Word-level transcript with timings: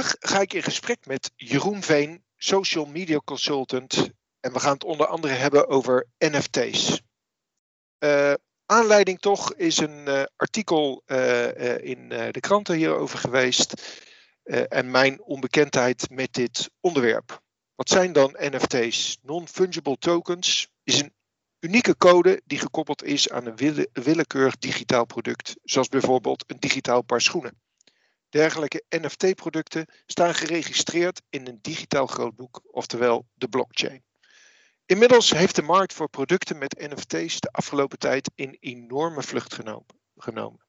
Vandaag 0.00 0.30
ga 0.30 0.40
ik 0.40 0.52
in 0.52 0.62
gesprek 0.62 1.06
met 1.06 1.32
Jeroen 1.36 1.82
Veen, 1.82 2.24
social 2.36 2.84
media 2.84 3.20
consultant. 3.24 4.10
En 4.40 4.52
we 4.52 4.60
gaan 4.60 4.72
het 4.72 4.84
onder 4.84 5.06
andere 5.06 5.32
hebben 5.32 5.68
over 5.68 6.06
NFT's. 6.18 7.00
Uh, 7.98 8.32
aanleiding 8.66 9.20
toch 9.20 9.54
is 9.54 9.78
een 9.78 10.08
uh, 10.08 10.22
artikel 10.36 11.02
uh, 11.06 11.78
in 11.78 12.08
de 12.08 12.40
kranten 12.40 12.74
hierover 12.74 13.18
geweest. 13.18 13.98
en 14.68 14.90
mijn 14.90 15.22
onbekendheid 15.22 16.10
met 16.10 16.32
dit 16.32 16.70
onderwerp. 16.80 17.42
Wat 17.74 17.88
zijn 17.88 18.12
dan 18.12 18.36
NFT's? 18.38 19.18
Non-fungible 19.22 19.96
tokens 19.98 20.68
is 20.82 21.00
een 21.00 21.14
unieke 21.58 21.96
code 21.96 22.42
die 22.44 22.58
gekoppeld 22.58 23.04
is 23.04 23.30
aan 23.30 23.46
een 23.46 23.56
wille 23.56 23.88
willekeurig 23.92 24.58
digitaal 24.58 25.04
product, 25.04 25.56
zoals 25.62 25.88
bijvoorbeeld 25.88 26.44
een 26.46 26.60
digitaal 26.60 27.02
paar 27.02 27.20
schoenen. 27.20 27.60
Dergelijke 28.30 28.84
NFT-producten 28.88 29.86
staan 30.06 30.34
geregistreerd 30.34 31.22
in 31.30 31.46
een 31.46 31.58
digitaal 31.62 32.06
grootboek, 32.06 32.60
oftewel 32.64 33.26
de 33.34 33.48
blockchain. 33.48 34.04
Inmiddels 34.86 35.30
heeft 35.30 35.56
de 35.56 35.62
markt 35.62 35.92
voor 35.92 36.08
producten 36.08 36.58
met 36.58 36.78
NFT's 36.78 37.40
de 37.40 37.48
afgelopen 37.52 37.98
tijd 37.98 38.30
in 38.34 38.56
enorme 38.60 39.22
vlucht 39.22 39.54
genomen. 40.16 40.64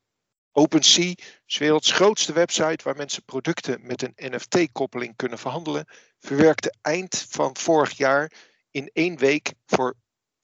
OpenSea 0.52 1.14
werelds 1.46 1.92
grootste 1.92 2.34
website 2.34 2.84
waar 2.84 2.96
mensen 2.96 3.24
producten 3.26 3.86
met 3.86 4.02
een 4.02 4.14
NFT-koppeling 4.16 5.16
kunnen 5.16 5.38
verhandelen, 5.38 5.86
verwerkte 6.20 6.74
eind 6.82 7.26
van 7.30 7.58
vorig 7.58 7.92
jaar 7.92 8.32
in 8.72 8.90
één 8.94 9.18
week 9.18 9.54
voor 9.66 9.96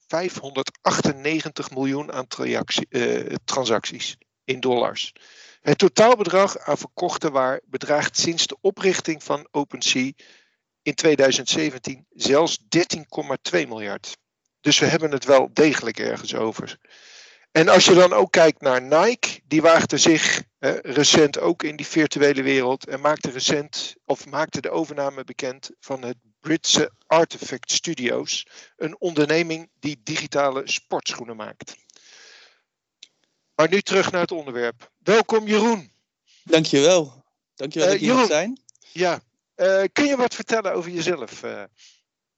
598 0.06 1.70
miljoen 1.70 2.12
aan 2.12 2.26
uh, 2.88 3.34
transacties 3.44 4.16
in 4.48 4.60
dollars. 4.60 5.12
Het 5.60 5.78
totaalbedrag 5.78 6.58
aan 6.58 6.78
verkochte 6.78 7.30
waar 7.30 7.60
bedraagt 7.64 8.18
sinds 8.18 8.46
de 8.46 8.56
oprichting 8.60 9.22
van 9.22 9.48
OpenSea 9.50 10.12
in 10.82 10.94
2017 10.94 12.06
zelfs 12.10 12.58
13,2 12.58 13.68
miljard. 13.68 14.16
Dus 14.60 14.78
we 14.78 14.86
hebben 14.86 15.10
het 15.10 15.24
wel 15.24 15.50
degelijk 15.52 15.98
ergens 15.98 16.34
over. 16.34 16.78
En 17.52 17.68
als 17.68 17.84
je 17.84 17.94
dan 17.94 18.12
ook 18.12 18.32
kijkt 18.32 18.60
naar 18.60 18.82
Nike, 18.82 19.40
die 19.44 19.62
waagde 19.62 19.98
zich 19.98 20.42
recent 20.82 21.38
ook 21.38 21.62
in 21.62 21.76
die 21.76 21.86
virtuele 21.86 22.42
wereld 22.42 22.86
en 22.86 23.00
maakte 23.00 23.30
recent 23.30 23.94
of 24.04 24.26
maakte 24.26 24.60
de 24.60 24.70
overname 24.70 25.24
bekend 25.24 25.70
van 25.80 26.02
het 26.02 26.16
Britse 26.40 26.92
Artifact 27.06 27.72
Studios, 27.72 28.46
een 28.76 29.00
onderneming 29.00 29.70
die 29.80 30.00
digitale 30.02 30.62
sportschoenen 30.64 31.36
maakt. 31.36 31.76
Maar 33.58 33.68
nu 33.70 33.80
terug 33.80 34.10
naar 34.10 34.20
het 34.20 34.32
onderwerp. 34.32 34.90
Welkom 35.02 35.46
Jeroen. 35.46 35.90
Dankjewel. 36.44 37.24
Dankjewel 37.54 37.88
uh, 37.88 37.92
dat 37.94 38.02
je 38.02 38.14
hier 38.14 38.26
zijn. 38.26 38.60
Ja. 38.92 39.22
Uh, 39.56 39.82
kun 39.92 40.06
je 40.06 40.16
wat 40.16 40.34
vertellen 40.34 40.72
over 40.72 40.90
jezelf? 40.90 41.42
Uh? 41.42 41.62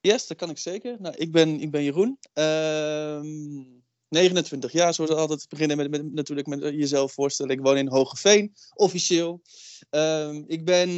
Yes, 0.01 0.27
dat 0.27 0.37
kan 0.37 0.51
ik 0.51 0.59
zeker. 0.59 0.97
Nou, 1.01 1.15
ik, 1.17 1.33
ben, 1.33 1.61
ik 1.61 1.71
ben 1.71 1.83
Jeroen. 1.83 2.19
29 4.09 4.73
jaar, 4.73 4.95
zoals 4.95 5.11
we 5.11 5.17
altijd 5.17 5.49
beginnen 5.49 5.77
met, 5.77 5.91
met, 5.91 6.13
natuurlijk 6.13 6.47
met 6.47 6.61
jezelf 6.61 7.13
voorstellen. 7.13 7.53
Ik 7.53 7.61
woon 7.61 7.77
in 7.77 7.89
Hogeveen, 7.89 8.55
officieel. 8.75 9.43
Um, 9.91 10.45
ik 10.47 10.65
ben 10.65 10.91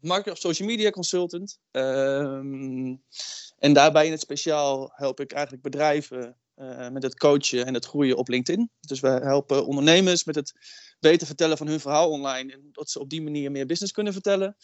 marketer 0.00 0.32
of 0.32 0.38
social 0.38 0.68
media 0.68 0.90
consultant. 0.90 1.58
Um, 1.70 3.02
en 3.58 3.72
daarbij 3.72 4.06
in 4.06 4.12
het 4.12 4.20
speciaal 4.20 4.92
help 4.94 5.20
ik 5.20 5.32
eigenlijk 5.32 5.62
bedrijven 5.62 6.36
uh, 6.60 6.88
met 6.88 7.02
het 7.02 7.14
coachen 7.14 7.66
en 7.66 7.74
het 7.74 7.84
groeien 7.84 8.16
op 8.16 8.28
LinkedIn. 8.28 8.70
Dus 8.80 9.00
we 9.00 9.08
helpen 9.08 9.66
ondernemers 9.66 10.24
met 10.24 10.34
het 10.34 10.52
beter 11.00 11.26
vertellen 11.26 11.56
van 11.56 11.66
hun 11.66 11.80
verhaal 11.80 12.10
online. 12.10 12.52
En 12.52 12.68
dat 12.72 12.90
ze 12.90 13.00
op 13.00 13.10
die 13.10 13.22
manier 13.22 13.50
meer 13.50 13.66
business 13.66 13.92
kunnen 13.92 14.12
vertellen. 14.12 14.56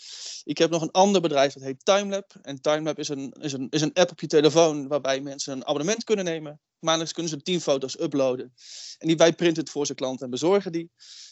Ik 0.43 0.59
heb 0.59 0.71
nog 0.71 0.83
een 0.83 0.91
ander 0.91 1.21
bedrijf 1.21 1.53
dat 1.53 1.63
heet 1.63 1.85
Timelab. 1.85 2.35
En 2.43 2.61
Timelab 2.61 2.99
is 2.99 3.09
een, 3.09 3.33
is 3.41 3.53
een, 3.53 3.67
is 3.71 3.81
een 3.81 3.93
app 3.93 4.11
op 4.11 4.21
je 4.21 4.27
telefoon 4.27 4.89
waarbij 4.89 5.21
mensen 5.21 5.53
een 5.53 5.67
abonnement 5.67 6.05
kunnen 6.05 6.25
nemen. 6.25 6.61
Maandelijks 6.79 7.15
kunnen 7.15 7.33
ze 7.33 7.43
10 7.43 7.61
foto's 7.61 8.01
uploaden. 8.01 8.55
En 8.99 9.09
die 9.09 9.17
wij 9.17 9.33
printen 9.33 9.63
het 9.63 9.73
voor 9.73 9.87
zijn 9.87 9.99
klanten 9.99 10.25
en 10.25 10.31
bezorgen 10.31 10.73
die. 10.73 10.91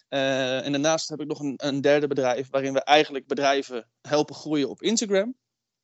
Uh, 0.08 0.64
en 0.64 0.72
daarnaast 0.72 1.08
heb 1.08 1.20
ik 1.20 1.26
nog 1.26 1.40
een, 1.40 1.54
een 1.56 1.80
derde 1.80 2.06
bedrijf 2.06 2.48
waarin 2.50 2.72
we 2.72 2.82
eigenlijk 2.82 3.26
bedrijven 3.26 3.90
helpen 4.00 4.34
groeien 4.34 4.68
op 4.68 4.82
Instagram. 4.82 5.36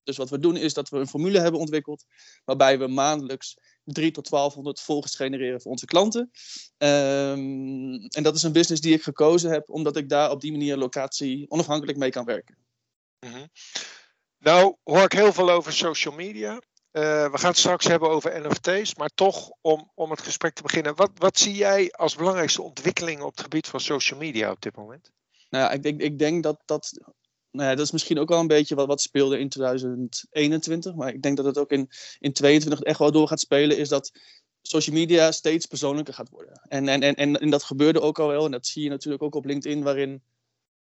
Dus 0.02 0.16
wat 0.16 0.30
we 0.30 0.38
doen 0.38 0.56
is 0.56 0.74
dat 0.74 0.88
we 0.88 0.98
een 0.98 1.08
formule 1.08 1.40
hebben 1.40 1.60
ontwikkeld 1.60 2.04
waarbij 2.44 2.78
we 2.78 2.86
maandelijks 2.86 3.56
3 3.92 4.10
tot 4.10 4.30
1200 4.30 4.80
volgers 4.80 5.14
genereren 5.14 5.60
voor 5.60 5.70
onze 5.70 5.86
klanten. 5.86 6.30
Um, 6.78 8.06
en 8.08 8.22
dat 8.22 8.34
is 8.34 8.42
een 8.42 8.52
business 8.52 8.80
die 8.80 8.94
ik 8.94 9.02
gekozen 9.02 9.50
heb 9.50 9.70
omdat 9.70 9.96
ik 9.96 10.08
daar 10.08 10.30
op 10.30 10.40
die 10.40 10.52
manier 10.52 10.76
locatie 10.76 11.50
onafhankelijk 11.50 11.98
mee 11.98 12.10
kan 12.10 12.24
werken. 12.24 12.56
Mm 13.26 13.32
-hmm. 13.32 13.48
Nou 14.38 14.76
hoor 14.82 15.02
ik 15.02 15.12
heel 15.12 15.32
veel 15.32 15.50
over 15.50 15.72
social 15.72 16.14
media. 16.14 16.52
Uh, 16.52 17.30
we 17.30 17.38
gaan 17.38 17.50
het 17.50 17.58
straks 17.58 17.86
hebben 17.86 18.10
over 18.10 18.48
NFT's, 18.48 18.94
maar 18.94 19.10
toch 19.14 19.50
om, 19.60 19.90
om 19.94 20.10
het 20.10 20.22
gesprek 20.22 20.54
te 20.54 20.62
beginnen. 20.62 20.96
Wat, 20.96 21.10
wat 21.14 21.38
zie 21.38 21.54
jij 21.54 21.90
als 21.90 22.14
belangrijkste 22.14 22.62
ontwikkelingen 22.62 23.24
op 23.24 23.30
het 23.30 23.40
gebied 23.40 23.66
van 23.66 23.80
social 23.80 24.18
media 24.18 24.50
op 24.50 24.60
dit 24.60 24.76
moment? 24.76 25.10
Nou 25.50 25.64
ja, 25.64 25.70
ik, 25.70 25.82
denk, 25.82 26.00
ik 26.00 26.18
denk 26.18 26.42
dat, 26.42 26.62
dat 26.64 26.98
nou 27.58 27.76
dat 27.76 27.86
is 27.86 27.92
misschien 27.92 28.18
ook 28.18 28.28
wel 28.28 28.40
een 28.40 28.46
beetje 28.46 28.74
wat, 28.74 28.86
wat 28.86 29.00
speelde 29.00 29.38
in 29.38 29.48
2021. 29.48 30.94
Maar 30.94 31.14
ik 31.14 31.22
denk 31.22 31.36
dat 31.36 31.46
het 31.46 31.58
ook 31.58 31.70
in, 31.70 31.88
in 32.18 32.32
2022 32.32 32.80
echt 32.80 32.98
wel 32.98 33.12
door 33.12 33.28
gaat 33.28 33.40
spelen. 33.40 33.78
Is 33.78 33.88
dat 33.88 34.12
social 34.62 34.96
media 34.96 35.32
steeds 35.32 35.66
persoonlijker 35.66 36.14
gaat 36.14 36.28
worden. 36.28 36.60
En, 36.68 36.88
en, 36.88 37.00
en, 37.00 37.40
en, 37.40 37.50
dat 37.50 37.62
gebeurde 37.62 38.00
ook 38.00 38.18
al 38.18 38.28
wel. 38.28 38.44
En 38.44 38.50
dat 38.50 38.66
zie 38.66 38.82
je 38.82 38.88
natuurlijk 38.88 39.22
ook 39.22 39.34
op 39.34 39.44
LinkedIn. 39.44 39.82
Waarin 39.82 40.22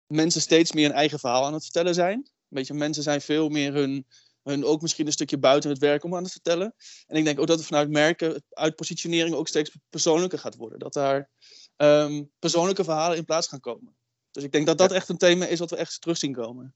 mensen 0.07 0.41
steeds 0.41 0.73
meer 0.73 0.85
een 0.85 0.93
eigen 0.93 1.19
verhaal 1.19 1.45
aan 1.45 1.53
het 1.53 1.63
vertellen 1.63 1.95
zijn. 1.95 2.31
Weet 2.49 2.67
je, 2.67 2.75
mensen 2.75 3.03
zijn 3.03 3.21
veel 3.21 3.49
meer 3.49 3.73
hun, 3.73 4.07
hun 4.43 4.65
ook 4.65 4.83
misschien 4.83 5.07
een 5.07 5.13
stukje 5.13 5.39
buiten 5.39 5.71
het 5.71 5.79
werk 5.79 6.05
om 6.05 6.17
aan 6.17 6.23
het 6.23 6.33
vertellen. 6.33 6.75
En 7.07 7.17
ik 7.17 7.25
denk 7.25 7.41
ook 7.41 7.47
dat 7.47 7.59
het 7.59 7.67
vanuit 7.67 7.91
merken, 7.91 8.43
uit 8.51 8.77
positionering 8.77 9.35
ook 9.35 9.49
steeds 9.49 9.77
persoonlijker 9.91 10.39
gaat 10.39 10.57
worden. 10.57 10.79
Dat 10.79 10.93
daar 10.93 11.31
um, 11.77 12.31
persoonlijke 12.39 12.85
verhalen 12.85 13.17
in 13.17 13.25
plaats 13.25 13.49
gaan 13.49 13.61
komen. 13.61 13.97
Dus 14.33 14.45
ik 14.45 14.53
denk 14.53 14.67
dat 14.67 14.79
dat 14.79 14.93
echt 14.93 15.09
een 15.09 15.19
thema 15.19 15.47
is 15.47 15.59
wat 15.59 15.71
we 15.71 15.77
echt 15.77 16.01
terug 16.01 16.17
zien 16.17 16.33
komen. 16.33 16.75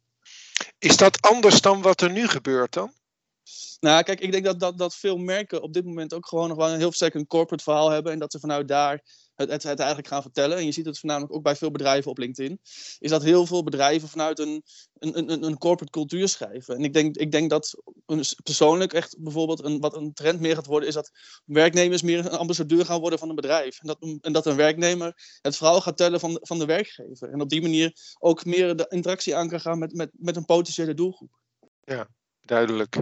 Is 0.78 0.96
dat 0.96 1.20
anders 1.20 1.60
dan 1.60 1.82
wat 1.82 2.00
er 2.00 2.10
nu 2.10 2.28
gebeurt 2.28 2.72
dan? 2.72 2.92
Nou, 3.80 4.02
kijk, 4.02 4.20
ik 4.20 4.32
denk 4.32 4.44
dat, 4.44 4.60
dat, 4.60 4.78
dat 4.78 4.94
veel 4.94 5.16
merken 5.16 5.62
op 5.62 5.72
dit 5.72 5.84
moment 5.84 6.14
ook 6.14 6.26
gewoon 6.26 6.48
nog 6.48 6.56
wel 6.56 6.68
een 6.68 6.78
heel 6.78 6.92
sterk 6.92 7.14
een 7.14 7.26
corporate 7.26 7.62
verhaal 7.62 7.90
hebben. 7.90 8.12
En 8.12 8.18
dat 8.18 8.32
ze 8.32 8.38
vanuit 8.38 8.68
daar 8.68 9.02
het, 9.36 9.62
het, 9.62 9.78
eigenlijk 9.78 10.08
gaan 10.08 10.22
vertellen. 10.22 10.58
En 10.58 10.64
je 10.64 10.72
ziet 10.72 10.86
het 10.86 10.98
voornamelijk 10.98 11.34
ook 11.34 11.42
bij 11.42 11.56
veel 11.56 11.70
bedrijven 11.70 12.10
op 12.10 12.18
LinkedIn. 12.18 12.60
Is 12.98 13.10
dat 13.10 13.22
heel 13.22 13.46
veel 13.46 13.62
bedrijven 13.62 14.08
vanuit 14.08 14.38
een, 14.38 14.62
een, 14.98 15.32
een, 15.32 15.42
een 15.42 15.58
corporate 15.58 15.92
cultuur 15.92 16.28
schrijven. 16.28 16.76
En 16.76 16.84
ik 16.84 16.92
denk, 16.92 17.16
ik 17.16 17.32
denk 17.32 17.50
dat 17.50 17.82
persoonlijk 18.42 18.92
echt 18.92 19.16
bijvoorbeeld 19.18 19.64
een, 19.64 19.80
wat 19.80 19.96
een 19.96 20.12
trend 20.12 20.40
meer 20.40 20.54
gaat 20.54 20.66
worden. 20.66 20.88
Is 20.88 20.94
dat 20.94 21.10
werknemers 21.44 22.02
meer 22.02 22.18
een 22.18 22.38
ambassadeur 22.38 22.84
gaan 22.84 23.00
worden 23.00 23.18
van 23.18 23.28
een 23.28 23.34
bedrijf. 23.34 23.80
En 23.80 23.86
dat, 23.86 24.18
en 24.20 24.32
dat 24.32 24.46
een 24.46 24.56
werknemer 24.56 25.38
het 25.40 25.56
verhaal 25.56 25.80
gaat 25.80 25.96
tellen 25.96 26.20
van, 26.20 26.38
van 26.42 26.58
de 26.58 26.66
werkgever. 26.66 27.30
En 27.30 27.40
op 27.40 27.48
die 27.48 27.62
manier 27.62 27.92
ook 28.18 28.44
meer 28.44 28.76
de 28.76 28.86
interactie 28.88 29.36
aan 29.36 29.48
kan 29.48 29.60
gaan 29.60 29.78
met, 29.78 29.94
met, 29.94 30.10
met 30.12 30.36
een 30.36 30.44
potentiële 30.44 30.94
doelgroep. 30.94 31.38
Ja, 31.84 32.08
duidelijk. 32.46 32.96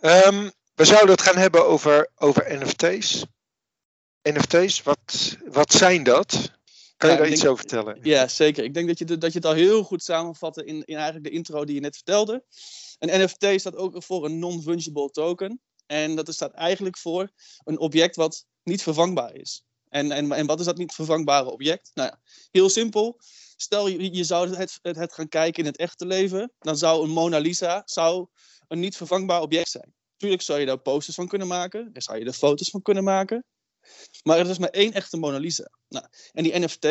Um, 0.00 0.52
we 0.74 0.84
zouden 0.84 1.10
het 1.10 1.22
gaan 1.22 1.36
hebben 1.36 1.66
over, 1.66 2.10
over 2.16 2.58
NFT's. 2.58 3.24
NFT's, 4.22 4.82
wat, 4.82 5.36
wat 5.46 5.72
zijn 5.72 6.02
dat? 6.02 6.52
Kan 6.96 7.10
je 7.10 7.16
daar 7.16 7.28
iets 7.28 7.46
over 7.46 7.58
vertellen? 7.58 7.98
Ja, 8.02 8.28
zeker. 8.28 8.64
Ik 8.64 8.74
denk 8.74 8.86
dat 8.86 8.98
je, 8.98 9.04
dat 9.04 9.32
je 9.32 9.38
het 9.38 9.46
al 9.46 9.54
heel 9.54 9.82
goed 9.82 10.02
samenvatte 10.02 10.64
in, 10.64 10.84
in 10.84 10.94
eigenlijk 10.94 11.24
de 11.24 11.30
intro 11.30 11.64
die 11.64 11.74
je 11.74 11.80
net 11.80 11.94
vertelde. 11.94 12.44
Een 12.98 13.22
NFT 13.22 13.60
staat 13.60 13.76
ook 13.76 14.02
voor 14.02 14.24
een 14.24 14.38
non-fungible 14.38 15.10
token. 15.10 15.60
En 15.86 16.14
dat 16.14 16.34
staat 16.34 16.52
eigenlijk 16.52 16.98
voor 16.98 17.30
een 17.64 17.78
object 17.78 18.16
wat 18.16 18.46
niet 18.62 18.82
vervangbaar 18.82 19.34
is. 19.34 19.62
En, 19.88 20.10
en, 20.12 20.32
en 20.32 20.46
wat 20.46 20.60
is 20.60 20.66
dat 20.66 20.76
niet 20.76 20.94
vervangbare 20.94 21.50
object? 21.50 21.90
Nou 21.94 22.08
ja, 22.08 22.20
heel 22.50 22.68
simpel. 22.68 23.20
Stel 23.56 23.88
je, 23.88 24.14
je 24.14 24.24
zou 24.24 24.56
het, 24.56 24.78
het, 24.82 24.96
het 24.96 25.12
gaan 25.12 25.28
kijken 25.28 25.62
in 25.62 25.68
het 25.68 25.78
echte 25.78 26.06
leven, 26.06 26.52
dan 26.58 26.76
zou 26.76 27.04
een 27.04 27.10
Mona 27.10 27.38
Lisa 27.38 27.82
zou 27.84 28.26
een 28.68 28.78
niet 28.78 28.96
vervangbaar 28.96 29.40
object 29.40 29.68
zijn. 29.68 29.94
Tuurlijk 30.16 30.42
zou 30.42 30.60
je 30.60 30.66
daar 30.66 30.78
posters 30.78 31.16
van 31.16 31.28
kunnen 31.28 31.46
maken, 31.46 31.92
daar 31.92 32.02
zou 32.02 32.18
je 32.18 32.24
er 32.24 32.32
foto's 32.32 32.70
van 32.70 32.82
kunnen 32.82 33.04
maken. 33.04 33.44
Maar 34.22 34.38
er 34.38 34.50
is 34.50 34.58
maar 34.58 34.68
één 34.68 34.92
echte 34.92 35.16
Mona 35.16 35.38
Lisa. 35.38 35.70
Nou, 35.88 36.06
en 36.32 36.42
die 36.42 36.58
NFT 36.58 36.84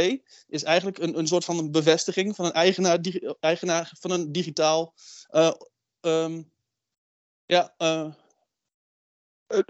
is 0.47 0.63
eigenlijk 0.63 0.97
een, 0.97 1.17
een 1.17 1.27
soort 1.27 1.45
van 1.45 1.71
bevestiging 1.71 2.35
van 2.35 2.45
een 2.45 2.51
eigenaar, 2.51 2.99
eigenaar 3.39 3.91
van 3.99 4.11
een 4.11 4.31
digitaal 4.31 4.93
uh, 5.29 5.53
um, 6.01 6.51
ja, 7.45 7.73
uh, 7.77 8.09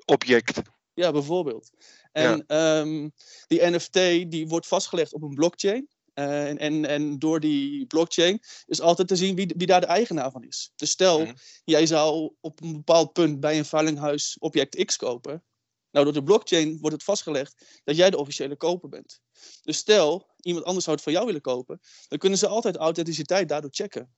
object. 0.05 0.61
Ja, 0.93 1.11
bijvoorbeeld. 1.11 1.69
En 2.11 2.43
ja. 2.47 2.79
Um, 2.79 3.11
die 3.47 3.69
NFT 3.69 3.93
die 4.31 4.47
wordt 4.47 4.67
vastgelegd 4.67 5.13
op 5.13 5.21
een 5.21 5.35
blockchain. 5.35 5.87
Uh, 6.15 6.49
en, 6.49 6.57
en, 6.57 6.85
en, 6.85 7.19
door 7.19 7.39
die 7.39 7.85
blockchain 7.85 8.39
is 8.65 8.81
altijd 8.81 9.07
te 9.07 9.15
zien 9.15 9.35
wie, 9.35 9.53
wie 9.57 9.67
daar 9.67 9.81
de 9.81 9.87
eigenaar 9.87 10.31
van 10.31 10.43
is. 10.43 10.71
Dus 10.75 10.89
stel, 10.89 11.19
mm 11.19 11.25
-hmm. 11.25 11.35
jij 11.63 11.85
zou 11.85 12.33
op 12.39 12.61
een 12.61 12.73
bepaald 12.73 13.13
punt 13.13 13.39
bij 13.39 13.57
een 13.57 13.65
veilinghuis 13.65 14.37
object 14.39 14.85
X 14.85 14.95
kopen. 14.95 15.43
Nou, 15.91 16.05
door 16.05 16.13
de 16.13 16.23
blockchain 16.23 16.77
wordt 16.79 16.95
het 16.95 17.03
vastgelegd 17.03 17.81
dat 17.83 17.95
jij 17.95 18.09
de 18.09 18.17
officiële 18.17 18.55
koper 18.55 18.89
bent. 18.89 19.21
Dus 19.61 19.77
stel, 19.77 20.29
iemand 20.41 20.65
anders 20.65 20.83
zou 20.83 20.95
het 20.95 21.05
van 21.05 21.13
jou 21.13 21.25
willen 21.25 21.41
kopen, 21.41 21.79
dan 22.07 22.17
kunnen 22.17 22.39
ze 22.39 22.47
altijd 22.47 22.75
authenticiteit 22.75 23.49
daardoor 23.49 23.73
checken. 23.73 24.13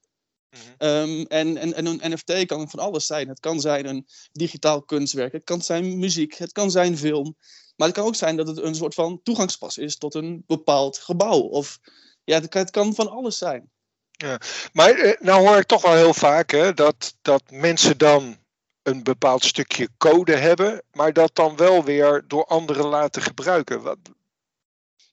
Ehm, 0.78 1.22
en, 1.28 1.58
en, 1.58 1.74
en 1.74 1.86
een 1.86 2.02
NFT 2.02 2.46
kan 2.46 2.70
van 2.70 2.80
alles 2.80 3.06
zijn. 3.06 3.28
Het 3.28 3.40
kan 3.40 3.60
zijn 3.60 3.86
een 3.86 4.08
digitaal 4.32 4.84
kunstwerk, 4.84 5.32
het 5.32 5.44
kan 5.44 5.62
zijn 5.62 6.00
muziek, 6.00 6.36
het 6.36 6.52
kan 6.52 6.72
zijn 6.72 6.98
film. 6.98 7.36
Maar 7.76 7.88
het 7.88 7.98
kan 7.98 8.06
ook 8.06 8.16
zijn 8.16 8.38
dat 8.38 8.48
het 8.48 8.62
een 8.62 8.76
soort 8.76 8.94
van 8.94 9.20
toegangspas 9.24 9.78
is 9.78 9.98
tot 9.98 10.16
een 10.16 10.44
bepaald 10.48 10.98
gebouw. 10.98 11.40
Of 11.40 11.80
ja, 12.24 12.40
het 12.40 12.50
kan, 12.50 12.62
het 12.62 12.72
kan 12.72 12.96
van 12.96 13.10
alles 13.10 13.38
zijn. 13.38 13.70
Ja, 14.12 14.40
maar 14.74 14.92
eh, 14.92 15.22
nou 15.22 15.48
hoor 15.48 15.58
ik 15.58 15.66
toch 15.66 15.82
wel 15.82 15.96
heel 15.96 16.14
vaak 16.14 16.52
hè, 16.52 16.74
dat, 16.74 17.16
dat 17.22 17.44
mensen 17.50 17.98
dan 17.98 18.38
een 18.84 19.04
bepaald 19.04 19.46
stukje 19.46 19.90
code 19.98 20.36
hebben, 20.36 20.84
maar 20.92 21.14
dat 21.14 21.36
dan 21.36 21.56
wel 21.56 21.84
weer 21.84 22.24
door 22.28 22.46
anderen 22.46 22.86
laten 22.86 23.22
gebruiken. 23.22 23.82
Wat, 23.82 23.98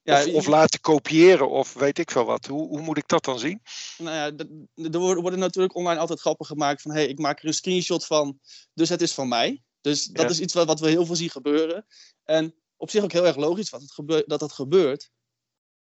ja, 0.03 0.27
of, 0.27 0.35
of, 0.35 0.47
laten 0.47 0.81
kopiëren 0.81 1.51
of 1.51 1.73
weet 1.73 1.99
ik 1.99 2.11
veel 2.11 2.25
wat. 2.25 2.47
Hoe, 2.47 2.69
hoe 2.69 2.81
moet 2.81 2.97
ik 2.97 3.09
dat 3.09 3.25
dan 3.25 3.39
zien? 3.39 3.63
Nou 3.99 4.17
ja, 4.17 4.45
er 4.91 4.99
worden 4.99 5.39
natuurlijk 5.39 5.75
online 5.75 6.01
altijd 6.01 6.21
grappen 6.21 6.47
gemaakt 6.47 6.83
van 6.83 6.91
hé, 6.91 6.97
hey, 6.97 7.09
ik 7.09 7.19
maak 7.19 7.39
er 7.39 7.47
een 7.47 7.55
screenshot 7.55 8.07
van, 8.07 8.39
dus 8.75 8.89
het 8.89 9.03
is 9.03 9.13
van 9.13 9.29
mij. 9.29 9.63
Dus 9.81 10.05
dat 10.05 10.31
is 10.31 10.41
iets 10.41 10.55
wat, 10.55 10.67
wat 10.67 10.81
we 10.81 10.89
heel 10.89 11.07
veel 11.07 11.17
zien 11.17 11.31
gebeuren. 11.31 11.87
En 12.25 12.55
op 12.77 12.91
zich 12.91 13.03
ook 13.03 13.13
heel 13.13 13.27
erg 13.27 13.37
logisch 13.37 13.71
wat 13.71 13.81
het 13.81 13.93
gebeurt, 13.93 14.29
dat 14.29 14.41
dat 14.41 14.53
gebeurt. 14.53 15.11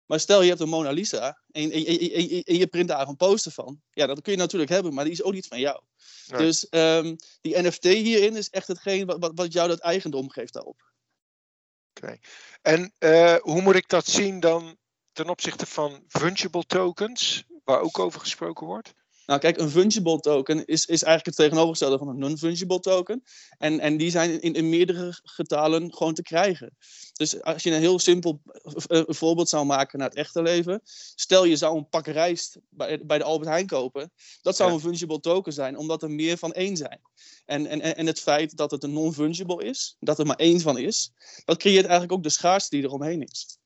Maar 0.05 0.19
stel 0.19 0.41
je 0.41 0.49
hebt 0.49 0.61
een 0.61 0.69
Mona 0.69 0.91
Lisa 0.91 1.41
en, 1.51 1.71
en, 1.71 1.85
en, 1.85 2.43
en 2.43 2.57
je 2.57 2.67
print 2.67 2.87
daar 2.87 3.07
een 3.07 3.15
poster 3.15 3.51
van. 3.51 3.81
Ja, 3.91 4.05
dat 4.05 4.21
kun 4.21 4.31
je 4.31 4.37
natuurlijk 4.37 4.71
hebben, 4.71 4.93
maar 4.93 5.03
die 5.03 5.13
is 5.13 5.23
ook 5.23 5.33
niet 5.33 5.47
van 5.47 5.59
jou. 5.59 5.81
Dus 6.27 6.67
um, 6.69 7.15
die 7.41 7.61
NFT 7.61 7.83
hierin 7.83 8.35
is 8.35 8.49
echt 8.49 8.67
hetgeen 8.67 9.05
wat, 9.05 9.31
wat 9.35 9.53
jou 9.53 9.67
dat 9.67 9.79
eigendom 9.79 10.29
geeft 10.29 10.53
daarop. 10.53 10.92
Oké. 11.93 12.17
En 12.61 12.93
uh, 12.99 13.35
hoe 13.35 13.61
moet 13.61 13.75
ik 13.75 13.87
dat 13.87 14.05
zien 14.05 14.39
dan 14.39 14.77
ten 15.11 15.29
opzichte 15.29 15.65
van 15.65 16.03
fungible 16.07 16.63
tokens, 16.65 17.43
waar 17.63 17.79
ook 17.79 17.99
over 17.99 18.19
gesproken 18.19 18.67
wordt? 18.67 18.93
Nou, 19.25 19.39
kijk, 19.39 19.57
een 19.57 19.69
fungible 19.69 20.19
token 20.19 20.65
is, 20.65 20.85
is 20.85 21.03
eigenlijk 21.03 21.25
het 21.25 21.35
tegenovergestelde 21.35 21.97
van 21.97 22.07
een 22.07 22.17
non-fungible 22.17 22.79
token. 22.79 23.23
En, 23.57 23.79
en 23.79 23.97
die 23.97 24.11
zijn 24.11 24.41
in, 24.41 24.53
in 24.53 24.69
meerdere 24.69 25.19
getalen 25.23 25.93
gewoon 25.93 26.13
te 26.13 26.21
krijgen. 26.21 26.77
Dus 27.13 27.41
als 27.41 27.63
je 27.63 27.71
een 27.71 27.79
heel 27.79 27.99
simpel 27.99 28.41
voorbeeld 29.07 29.49
zou 29.49 29.65
maken 29.65 29.99
naar 29.99 30.09
het 30.09 30.17
echte 30.17 30.41
leven. 30.41 30.81
Stel 31.15 31.45
je 31.45 31.55
zou 31.55 31.77
een 31.77 31.89
pak 31.89 32.07
rijst 32.07 32.57
bij, 32.69 33.05
bij 33.05 33.17
de 33.17 33.23
Albert 33.23 33.49
Heijn 33.49 33.67
kopen. 33.67 34.11
Dat 34.41 34.55
zou 34.55 34.71
een 34.71 34.79
fungible 34.79 35.19
token 35.19 35.53
zijn, 35.53 35.77
omdat 35.77 36.03
er 36.03 36.11
meer 36.11 36.37
van 36.37 36.53
één 36.53 36.77
zijn. 36.77 37.01
En, 37.45 37.65
en, 37.65 37.95
en 37.95 38.05
het 38.05 38.19
feit 38.19 38.57
dat 38.57 38.71
het 38.71 38.83
een 38.83 38.93
non-fungible 38.93 39.63
is, 39.63 39.95
dat 39.99 40.19
er 40.19 40.25
maar 40.25 40.35
één 40.35 40.59
van 40.59 40.77
is, 40.77 41.11
dat 41.45 41.57
creëert 41.57 41.83
eigenlijk 41.83 42.11
ook 42.11 42.23
de 42.23 42.29
schaarste 42.29 42.75
die 42.75 42.85
eromheen 42.85 43.21
is. 43.21 43.57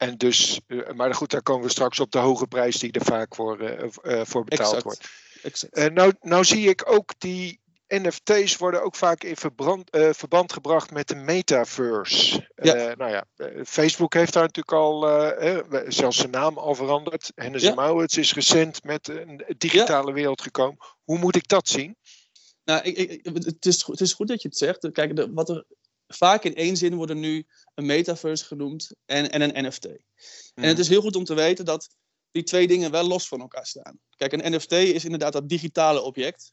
En 0.00 0.16
dus, 0.16 0.60
eh, 0.66 0.92
maar 0.92 1.14
goed, 1.14 1.30
daar 1.30 1.42
komen 1.42 1.64
we 1.64 1.70
straks 1.70 2.00
op 2.00 2.10
de 2.10 2.18
hoge 2.18 2.46
prijs 2.46 2.78
die 2.78 2.92
er 2.92 3.04
vaak 3.04 3.34
voor, 3.34 3.60
uh, 3.62 4.24
voor 4.24 4.44
betaald 4.44 4.82
wordt. 4.82 5.08
Exact. 5.42 5.92
nou, 5.92 6.12
nou 6.20 6.44
zie 6.44 6.68
ik 6.68 6.90
ook 6.90 7.12
die 7.18 7.60
NFT's 7.86 8.56
worden 8.56 8.82
ook 8.82 8.94
vaak 8.94 9.24
in 9.24 9.36
verbrand, 9.36 9.88
verband 10.10 10.52
gebracht 10.52 10.90
met 10.90 11.08
de 11.08 11.14
metaverse. 11.14 12.50
Ja. 12.54 12.94
nou 12.94 13.10
ja, 13.10 13.24
Facebook 13.64 14.14
heeft 14.14 14.32
daar 14.32 14.42
natuurlijk 14.42 14.76
al 14.76 15.00
zelfs 15.88 16.16
zijn 16.16 16.30
naam 16.30 16.58
al 16.58 16.74
veranderd. 16.74 17.32
Hennis 17.34 17.62
ja. 17.62 17.74
Mouwits 17.74 18.16
is 18.16 18.34
recent 18.34 18.84
met 18.84 19.08
een 19.08 19.44
digitale 19.58 20.12
wereld 20.12 20.42
gekomen. 20.42 20.78
Hoe 21.04 21.18
moet 21.18 21.36
ik 21.36 21.48
dat 21.48 21.68
zien? 21.68 21.96
Nou, 22.64 22.82
ik, 22.82 22.96
ik, 22.96 23.20
het, 23.24 23.66
is, 23.66 23.86
het 23.86 24.00
is 24.00 24.12
goed 24.12 24.28
dat 24.28 24.42
je 24.42 24.48
het 24.48 24.56
zegt. 24.56 24.92
Kijk, 24.92 25.16
de, 25.16 25.32
wat 25.32 25.48
er 25.48 25.64
vaak 26.14 26.44
in 26.44 26.54
één 26.54 26.76
zin 26.76 26.94
worden 26.94 27.20
nu 27.20 27.46
een 27.74 27.86
metaverse 27.86 28.44
genoemd 28.44 28.94
en, 29.06 29.30
en 29.30 29.42
een 29.42 29.66
NFT. 29.66 29.84
En 29.84 29.94
het 30.54 30.72
mhm. 30.72 30.80
is 30.80 30.88
heel 30.88 31.00
goed 31.00 31.16
om 31.16 31.24
te 31.24 31.34
weten 31.34 31.64
dat 31.64 31.88
die 32.30 32.42
twee 32.42 32.66
dingen 32.66 32.90
wel 32.90 33.06
los 33.06 33.28
van 33.28 33.40
elkaar 33.40 33.66
staan. 33.66 33.98
Kijk, 34.16 34.32
een 34.32 34.54
NFT 34.54 34.72
is 34.72 35.04
inderdaad 35.04 35.32
dat 35.32 35.48
digitale 35.48 36.02
object. 36.02 36.52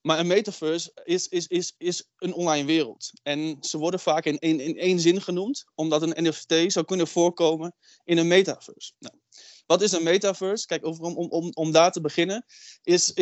Maar 0.00 0.18
een 0.18 0.26
metaverse 0.26 0.92
is, 1.04 1.28
is, 1.28 1.46
is, 1.46 1.74
is 1.78 2.08
een 2.18 2.34
online 2.34 2.66
wereld. 2.66 3.10
En 3.22 3.56
ze 3.60 3.78
worden 3.78 4.00
vaak 4.00 4.24
in, 4.24 4.38
in, 4.38 4.60
in 4.60 4.78
één 4.78 5.00
zin 5.00 5.22
genoemd, 5.22 5.64
omdat 5.74 6.02
een 6.02 6.24
NFT 6.28 6.72
zou 6.72 6.84
kunnen 6.84 7.06
voorkomen 7.06 7.74
in 8.04 8.18
een 8.18 8.26
metaverse. 8.26 8.92
Nou, 8.98 9.14
wat 9.66 9.82
is 9.82 9.92
een 9.92 10.02
metaverse? 10.02 10.66
Kijk, 10.66 10.84
om, 10.84 10.98
om, 10.98 11.28
om, 11.28 11.50
om 11.54 11.72
daar 11.72 11.92
te 11.92 12.00
beginnen, 12.00 12.44
is, 12.82 13.12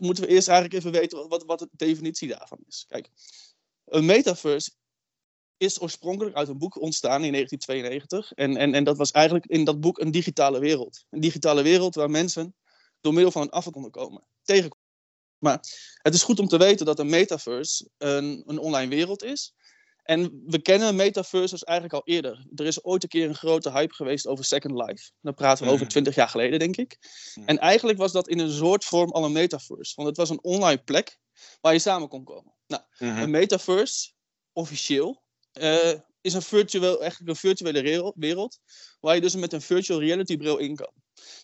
moeten 0.00 0.24
we 0.24 0.30
eerst 0.30 0.48
eigenlijk 0.48 0.78
even 0.78 1.00
weten 1.00 1.28
wat, 1.28 1.44
wat 1.44 1.58
de 1.58 1.68
definitie 1.72 2.28
daarvan 2.28 2.58
is. 2.68 2.84
Kijk, 2.88 3.08
een 3.84 4.04
metaverse 4.04 4.70
is 5.62 5.80
oorspronkelijk 5.80 6.36
uit 6.36 6.48
een 6.48 6.58
boek 6.58 6.80
ontstaan 6.80 7.24
in 7.24 7.32
1992. 7.32 8.32
En, 8.32 8.56
en, 8.56 8.74
en 8.74 8.84
dat 8.84 8.96
was 8.96 9.10
eigenlijk 9.10 9.46
in 9.46 9.64
dat 9.64 9.80
boek 9.80 9.98
een 9.98 10.10
digitale 10.10 10.58
wereld. 10.58 11.04
Een 11.10 11.20
digitale 11.20 11.62
wereld 11.62 11.94
waar 11.94 12.10
mensen 12.10 12.54
door 13.00 13.12
middel 13.12 13.32
van 13.32 13.42
een 13.42 13.50
afval 13.50 13.72
konden 13.72 13.90
komen. 13.90 14.24
Tegenkomen. 14.42 14.86
Maar 15.38 15.60
het 16.02 16.14
is 16.14 16.22
goed 16.22 16.38
om 16.38 16.48
te 16.48 16.58
weten 16.58 16.86
dat 16.86 16.98
een 16.98 17.10
metaverse 17.10 17.88
een, 17.98 18.42
een 18.46 18.58
online 18.58 18.88
wereld 18.88 19.22
is. 19.22 19.54
En 20.02 20.42
we 20.46 20.62
kennen 20.62 20.96
metaverses 20.96 21.64
eigenlijk 21.64 21.98
al 21.98 22.14
eerder. 22.14 22.46
Er 22.54 22.66
is 22.66 22.84
ooit 22.84 23.02
een 23.02 23.08
keer 23.08 23.28
een 23.28 23.34
grote 23.34 23.70
hype 23.70 23.94
geweest 23.94 24.26
over 24.26 24.44
Second 24.44 24.74
Life. 24.74 25.10
Dan 25.20 25.34
praten 25.34 25.66
we 25.66 25.72
over 25.72 25.88
20 25.88 26.12
mhm. 26.12 26.22
jaar 26.22 26.30
geleden, 26.30 26.58
denk 26.58 26.76
ik. 26.76 26.98
Mhm. 27.34 27.48
En 27.48 27.58
eigenlijk 27.58 27.98
was 27.98 28.12
dat 28.12 28.28
in 28.28 28.38
een 28.38 28.50
soort 28.50 28.84
vorm 28.84 29.10
al 29.10 29.24
een 29.24 29.32
metaverse. 29.32 29.92
Want 29.94 30.08
het 30.08 30.16
was 30.16 30.30
een 30.30 30.42
online 30.42 30.82
plek 30.82 31.18
waar 31.60 31.72
je 31.72 31.78
samen 31.78 32.08
kon 32.08 32.24
komen. 32.24 32.54
Nou, 32.66 32.82
mhm. 32.98 33.18
een 33.18 33.30
metaverse, 33.30 34.12
officieel, 34.52 35.21
uh, 35.52 35.92
is 36.20 36.34
een 36.34 36.42
virtueel, 36.42 37.00
eigenlijk 37.00 37.30
een 37.30 37.36
virtuele 37.36 38.12
wereld, 38.14 38.58
waar 39.00 39.14
je 39.14 39.20
dus 39.20 39.34
met 39.34 39.52
een 39.52 39.60
virtual 39.60 40.00
reality 40.00 40.36
bril 40.36 40.58
in 40.58 40.76
kan. 40.76 40.92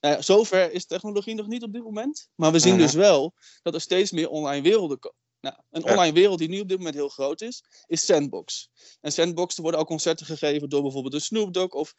Nou 0.00 0.14
ja, 0.14 0.22
zover 0.22 0.72
is 0.72 0.86
technologie 0.86 1.34
nog 1.34 1.46
niet 1.46 1.62
op 1.62 1.72
dit 1.72 1.82
moment, 1.82 2.28
maar 2.34 2.52
we 2.52 2.58
zien 2.58 2.74
mhm. 2.74 2.82
dus 2.82 2.94
wel 2.94 3.34
dat 3.62 3.74
er 3.74 3.80
steeds 3.80 4.10
meer 4.10 4.28
online 4.28 4.62
werelden 4.62 4.98
komen. 4.98 5.18
Nou, 5.40 5.56
een 5.70 5.84
online 5.84 6.12
wereld 6.12 6.38
die 6.38 6.48
nu 6.48 6.60
op 6.60 6.68
dit 6.68 6.76
moment 6.76 6.96
heel 6.96 7.08
groot 7.08 7.40
is, 7.40 7.64
is 7.86 8.04
Sandbox. 8.04 8.68
En 9.00 9.12
Sandbox, 9.12 9.56
er 9.56 9.62
worden 9.62 9.80
al 9.80 9.86
concerten 9.86 10.26
gegeven 10.26 10.68
door 10.68 10.82
bijvoorbeeld 10.82 11.12
de 11.14 11.20
Snoop 11.20 11.52
Dogg 11.52 11.72
of, 11.72 11.94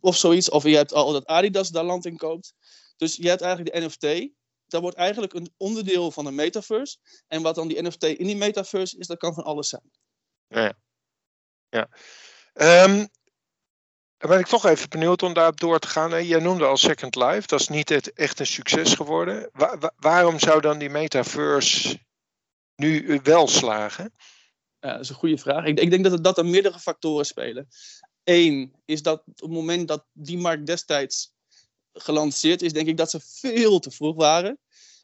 of 0.00 0.16
zoiets. 0.16 0.50
Of 0.50 0.62
je 0.62 0.76
hebt 0.76 0.92
al 0.92 1.12
dat 1.12 1.26
Adidas 1.26 1.68
daar 1.68 1.84
land 1.84 2.06
in 2.06 2.16
koopt. 2.16 2.54
Dus 2.96 3.16
je 3.16 3.28
hebt 3.28 3.40
eigenlijk 3.40 3.74
de 3.74 3.80
NFT. 3.80 4.32
Dat 4.66 4.82
wordt 4.82 4.96
eigenlijk 4.96 5.34
een 5.34 5.52
onderdeel 5.56 6.10
van 6.10 6.26
een 6.26 6.34
metaverse. 6.34 6.98
En 7.26 7.42
wat 7.42 7.54
dan 7.54 7.68
die 7.68 7.82
NFT 7.82 8.02
in 8.02 8.26
die 8.26 8.36
metaverse 8.36 8.98
is, 8.98 9.06
dat 9.06 9.18
kan 9.18 9.34
van 9.34 9.44
alles 9.44 9.68
zijn. 9.68 9.90
Ja 10.48 10.82
ja. 11.74 11.88
Um, 12.84 13.08
dan 14.16 14.30
ben 14.30 14.38
ik 14.38 14.46
toch 14.46 14.66
even 14.66 14.88
benieuwd 14.88 15.22
om 15.22 15.34
daarop 15.34 15.60
door 15.60 15.78
te 15.78 15.88
gaan. 15.88 16.26
Jij 16.26 16.40
noemde 16.40 16.64
al 16.64 16.76
Second 16.76 17.14
Life, 17.14 17.46
dat 17.46 17.60
is 17.60 17.68
niet 17.68 18.12
echt 18.12 18.40
een 18.40 18.46
succes 18.46 18.94
geworden. 18.94 19.50
waarom 19.96 20.38
zou 20.38 20.60
dan 20.60 20.78
die 20.78 20.90
metaverse 20.90 21.98
nu 22.76 23.20
wel 23.22 23.48
slagen? 23.48 24.14
Ja, 24.80 24.92
dat 24.92 25.00
is 25.00 25.08
een 25.08 25.14
goede 25.14 25.38
vraag. 25.38 25.64
Ik, 25.64 25.80
ik 25.80 25.90
denk 25.90 26.04
dat, 26.04 26.24
dat 26.24 26.38
er 26.38 26.46
meerdere 26.46 26.78
factoren 26.78 27.26
spelen. 27.26 27.68
Eén 28.24 28.74
is 28.84 29.02
dat 29.02 29.22
op 29.26 29.40
het 29.40 29.50
moment 29.50 29.88
dat 29.88 30.04
die 30.12 30.38
markt 30.38 30.66
destijds 30.66 31.34
gelanceerd 31.92 32.62
is, 32.62 32.72
denk 32.72 32.86
ik 32.86 32.96
dat 32.96 33.10
ze 33.10 33.20
veel 33.20 33.78
te 33.78 33.90
vroeg 33.90 34.16
waren. 34.16 34.58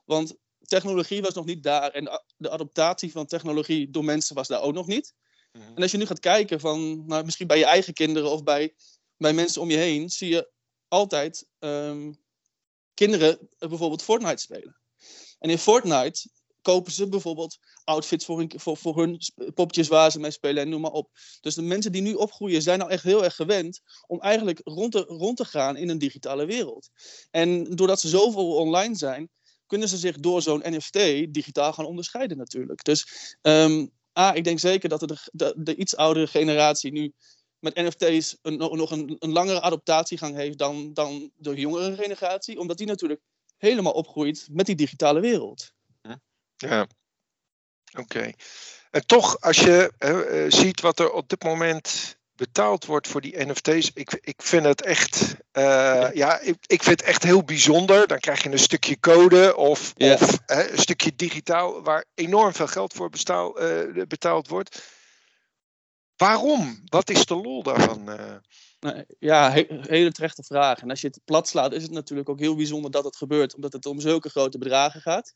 Want 0.04 0.37
technologie 0.62 1.23
was 1.23 1.35
nog 1.35 1.44
niet 1.44 1.62
daar 1.62 1.90
en 1.90 2.23
de 2.37 2.50
adaptatie 2.50 3.12
van 3.12 3.26
technologie 3.26 3.90
door 3.90 4.04
mensen 4.04 4.35
was 4.35 4.49
daar 4.49 4.61
ook 4.61 4.75
nog 4.75 4.87
niet. 4.87 5.14
Mhm. 5.52 5.66
En 5.75 5.83
als 5.83 5.90
je 5.90 5.99
nu 5.99 6.07
gaat 6.07 6.21
kijken 6.21 6.61
van, 6.61 7.07
nou, 7.07 7.25
misschien 7.25 7.47
bij 7.47 7.59
je 7.59 7.64
eigen 7.64 7.92
kinderen 7.92 8.30
of 8.30 8.42
bij, 8.42 8.75
bij 9.16 9.33
mensen 9.33 9.62
om 9.62 9.71
je 9.71 9.76
heen, 9.76 10.11
zie 10.11 10.28
je 10.28 10.50
altijd 10.88 11.47
um, 11.59 12.19
kinderen 12.95 13.49
bijvoorbeeld 13.59 14.02
Fortnite 14.02 14.42
spelen. 14.42 14.76
En 15.38 15.50
in 15.50 15.59
Fortnite 15.59 16.28
kopen 16.62 16.92
ze 16.92 17.09
bijvoorbeeld 17.09 17.59
outfits 17.85 18.25
voor 18.25 18.38
hun, 18.38 18.52
voor, 18.57 19.09
poppetjes 19.54 19.88
waar 19.88 20.11
ze 20.11 20.21
mee 20.21 20.30
spelen 20.30 20.62
en 20.62 20.69
noem 20.69 20.80
maar 20.80 20.90
op. 20.90 21.11
Dus 21.40 21.54
de 21.54 21.62
mensen 21.62 21.92
die 21.92 22.02
nu 22.02 22.14
opgroeien 22.14 22.62
zijn 22.62 22.78
nou 22.78 22.90
echt 22.90 23.02
heel 23.02 23.25
erg 23.25 23.35
gewend 23.35 23.80
om 24.07 24.21
eigenlijk 24.21 24.61
rond 24.64 24.92
te, 24.92 24.99
rond 24.99 25.37
te 25.37 25.45
gaan 25.45 25.76
in 25.76 25.88
een 25.88 25.99
digitale 25.99 26.47
wereld. 26.47 26.88
En 27.30 27.64
doordat 27.64 28.00
ze 28.00 28.09
zoveel 28.09 28.54
online 28.54 28.97
zijn, 28.97 29.30
kunnen 29.66 29.88
ze 29.88 29.97
zich 29.97 30.16
door 30.16 30.42
zo'n 30.42 30.62
NFT 30.64 30.92
digitaal 31.35 31.73
gaan 31.73 31.85
onderscheiden 31.85 32.37
natuurlijk. 32.37 32.85
Dus 32.85 33.07
um, 33.42 33.92
A, 34.19 34.35
ik 34.35 34.45
denk 34.45 34.59
zeker 34.59 34.88
dat 34.88 35.00
de, 35.00 35.29
de, 35.33 35.55
de 35.57 35.76
iets 35.76 35.97
oudere 35.97 36.26
generatie 36.26 36.93
nu 36.93 37.12
met 37.59 37.75
NFT's 37.75 38.37
een, 38.43 38.57
nog 38.57 38.90
een, 38.90 39.17
een 39.19 39.33
langere 39.33 39.61
adaptatiegang 39.61 40.37
heeft 40.37 40.59
dan, 40.59 40.93
dan 40.93 41.31
de 41.37 41.55
jongere 41.55 41.97
generatie. 41.97 42.59
Omdat 42.59 42.79
die 42.79 42.87
natuurlijk 42.87 43.21
helemaal 43.57 43.93
opgroeit 43.93 44.49
met 44.50 44.67
die 44.67 44.75
digitale 44.75 45.21
wereld. 45.21 45.73
Ja, 46.57 46.87
oké. 47.99 48.33
En 48.90 49.07
toch, 49.07 49.40
als 49.40 49.59
je 49.59 49.93
uh, 49.99 50.50
ziet 50.50 50.81
wat 50.81 50.99
er 50.99 51.12
op 51.12 51.29
dit 51.29 51.43
moment 51.43 52.19
betaald 52.40 52.87
wordt 52.87 53.09
voor 53.09 53.20
die 53.20 53.44
NFT's. 53.47 53.90
Ik, 53.94 54.18
ik 54.20 54.42
vind 54.42 54.64
het 54.64 54.82
echt, 54.82 55.37
uh, 55.52 56.09
ja, 56.12 56.40
ik, 56.40 56.56
ik 56.66 56.82
vind 56.82 57.00
het 57.00 57.09
echt 57.09 57.23
heel 57.23 57.44
bijzonder. 57.44 58.06
Dan 58.06 58.18
krijg 58.18 58.42
je 58.42 58.50
een 58.50 58.59
stukje 58.59 59.00
code 59.00 59.56
of, 59.56 59.92
of 59.97 60.38
een 60.47 60.78
stukje 60.78 61.12
digitaal 61.16 61.82
waar 61.82 62.04
enorm 62.14 62.52
veel 62.52 62.66
geld 62.66 62.92
voor 62.92 63.11
bestaal, 63.11 63.62
uh, 63.62 64.04
betaald 64.06 64.49
wordt. 64.49 64.82
Waarom? 66.16 66.80
Wat 66.85 67.11
is 67.11 67.26
de 67.26 67.35
lol 67.35 67.62
daarvan? 67.62 68.04
Nou, 68.80 69.04
ja, 69.18 69.50
he 69.50 69.64
hele 69.68 70.12
terechte 70.12 70.42
vraag. 70.42 70.80
En 70.80 70.90
als 70.90 71.00
je 71.00 71.06
het 71.06 71.20
plat 71.25 71.49
slaat, 71.49 71.73
is 71.73 71.82
het 71.82 71.92
natuurlijk 71.92 72.28
ook 72.28 72.40
heel 72.40 72.56
bijzonder 72.56 72.90
dat 72.90 73.04
het 73.04 73.16
gebeurt, 73.16 73.54
omdat 73.54 73.73
het 73.73 73.87
om 73.87 74.00
zulke 74.00 74.28
grote 74.28 74.59
bedragen 74.59 75.00
gaat. 75.00 75.32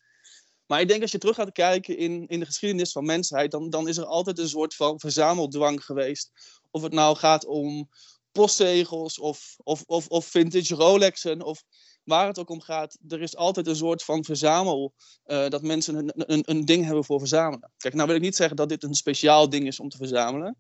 Maar 0.67 0.81
ik 0.81 0.89
denk 0.89 1.03
als 1.03 1.13
je 1.13 1.19
terug 1.19 1.37
gaat 1.37 1.53
kijken 1.53 1.97
in, 1.99 2.27
in 2.27 2.39
de 2.41 2.47
geschiedenis 2.47 2.93
van 2.93 3.05
mensheid, 3.05 3.51
dan, 3.51 3.71
dan 3.71 3.89
is 3.89 3.97
er 3.97 4.05
altijd 4.05 4.39
een 4.39 4.49
soort 4.49 4.75
van 4.75 5.01
verzameldwang 5.01 5.85
geweest. 5.85 6.31
Of 6.71 6.83
het 6.83 6.93
nou 6.93 7.17
gaat 7.17 7.47
om 7.47 7.89
postzegels 8.33 9.19
of, 9.19 9.57
of, 9.63 9.83
of, 9.87 10.07
of 10.07 10.27
vintage 10.27 10.75
Rolexen 10.75 11.43
of 11.43 11.63
waar 12.05 12.27
het 12.27 12.39
ook 12.39 12.51
om 12.51 12.61
gaat. 12.61 12.99
Er 13.09 13.23
is 13.23 13.37
altijd 13.37 13.67
een 13.67 13.77
soort 13.77 14.03
van 14.03 14.25
verzamel, 14.25 14.95
uh, 15.27 15.49
dat 15.49 15.63
mensen 15.63 15.95
een, 15.95 16.13
een, 16.15 16.43
een 16.47 16.65
ding 16.65 16.85
hebben 16.85 17.05
voor 17.05 17.19
verzamelen. 17.19 17.71
Kijk, 17.77 17.95
nou 17.95 18.07
wil 18.07 18.17
ik 18.17 18.23
niet 18.23 18.37
zeggen 18.37 18.57
dat 18.57 18.69
dit 18.69 18.83
een 18.83 18.95
speciaal 18.95 19.49
ding 19.49 19.67
is 19.67 19.81
om 19.81 19.89
te 19.89 19.97
verzamelen. 19.97 20.57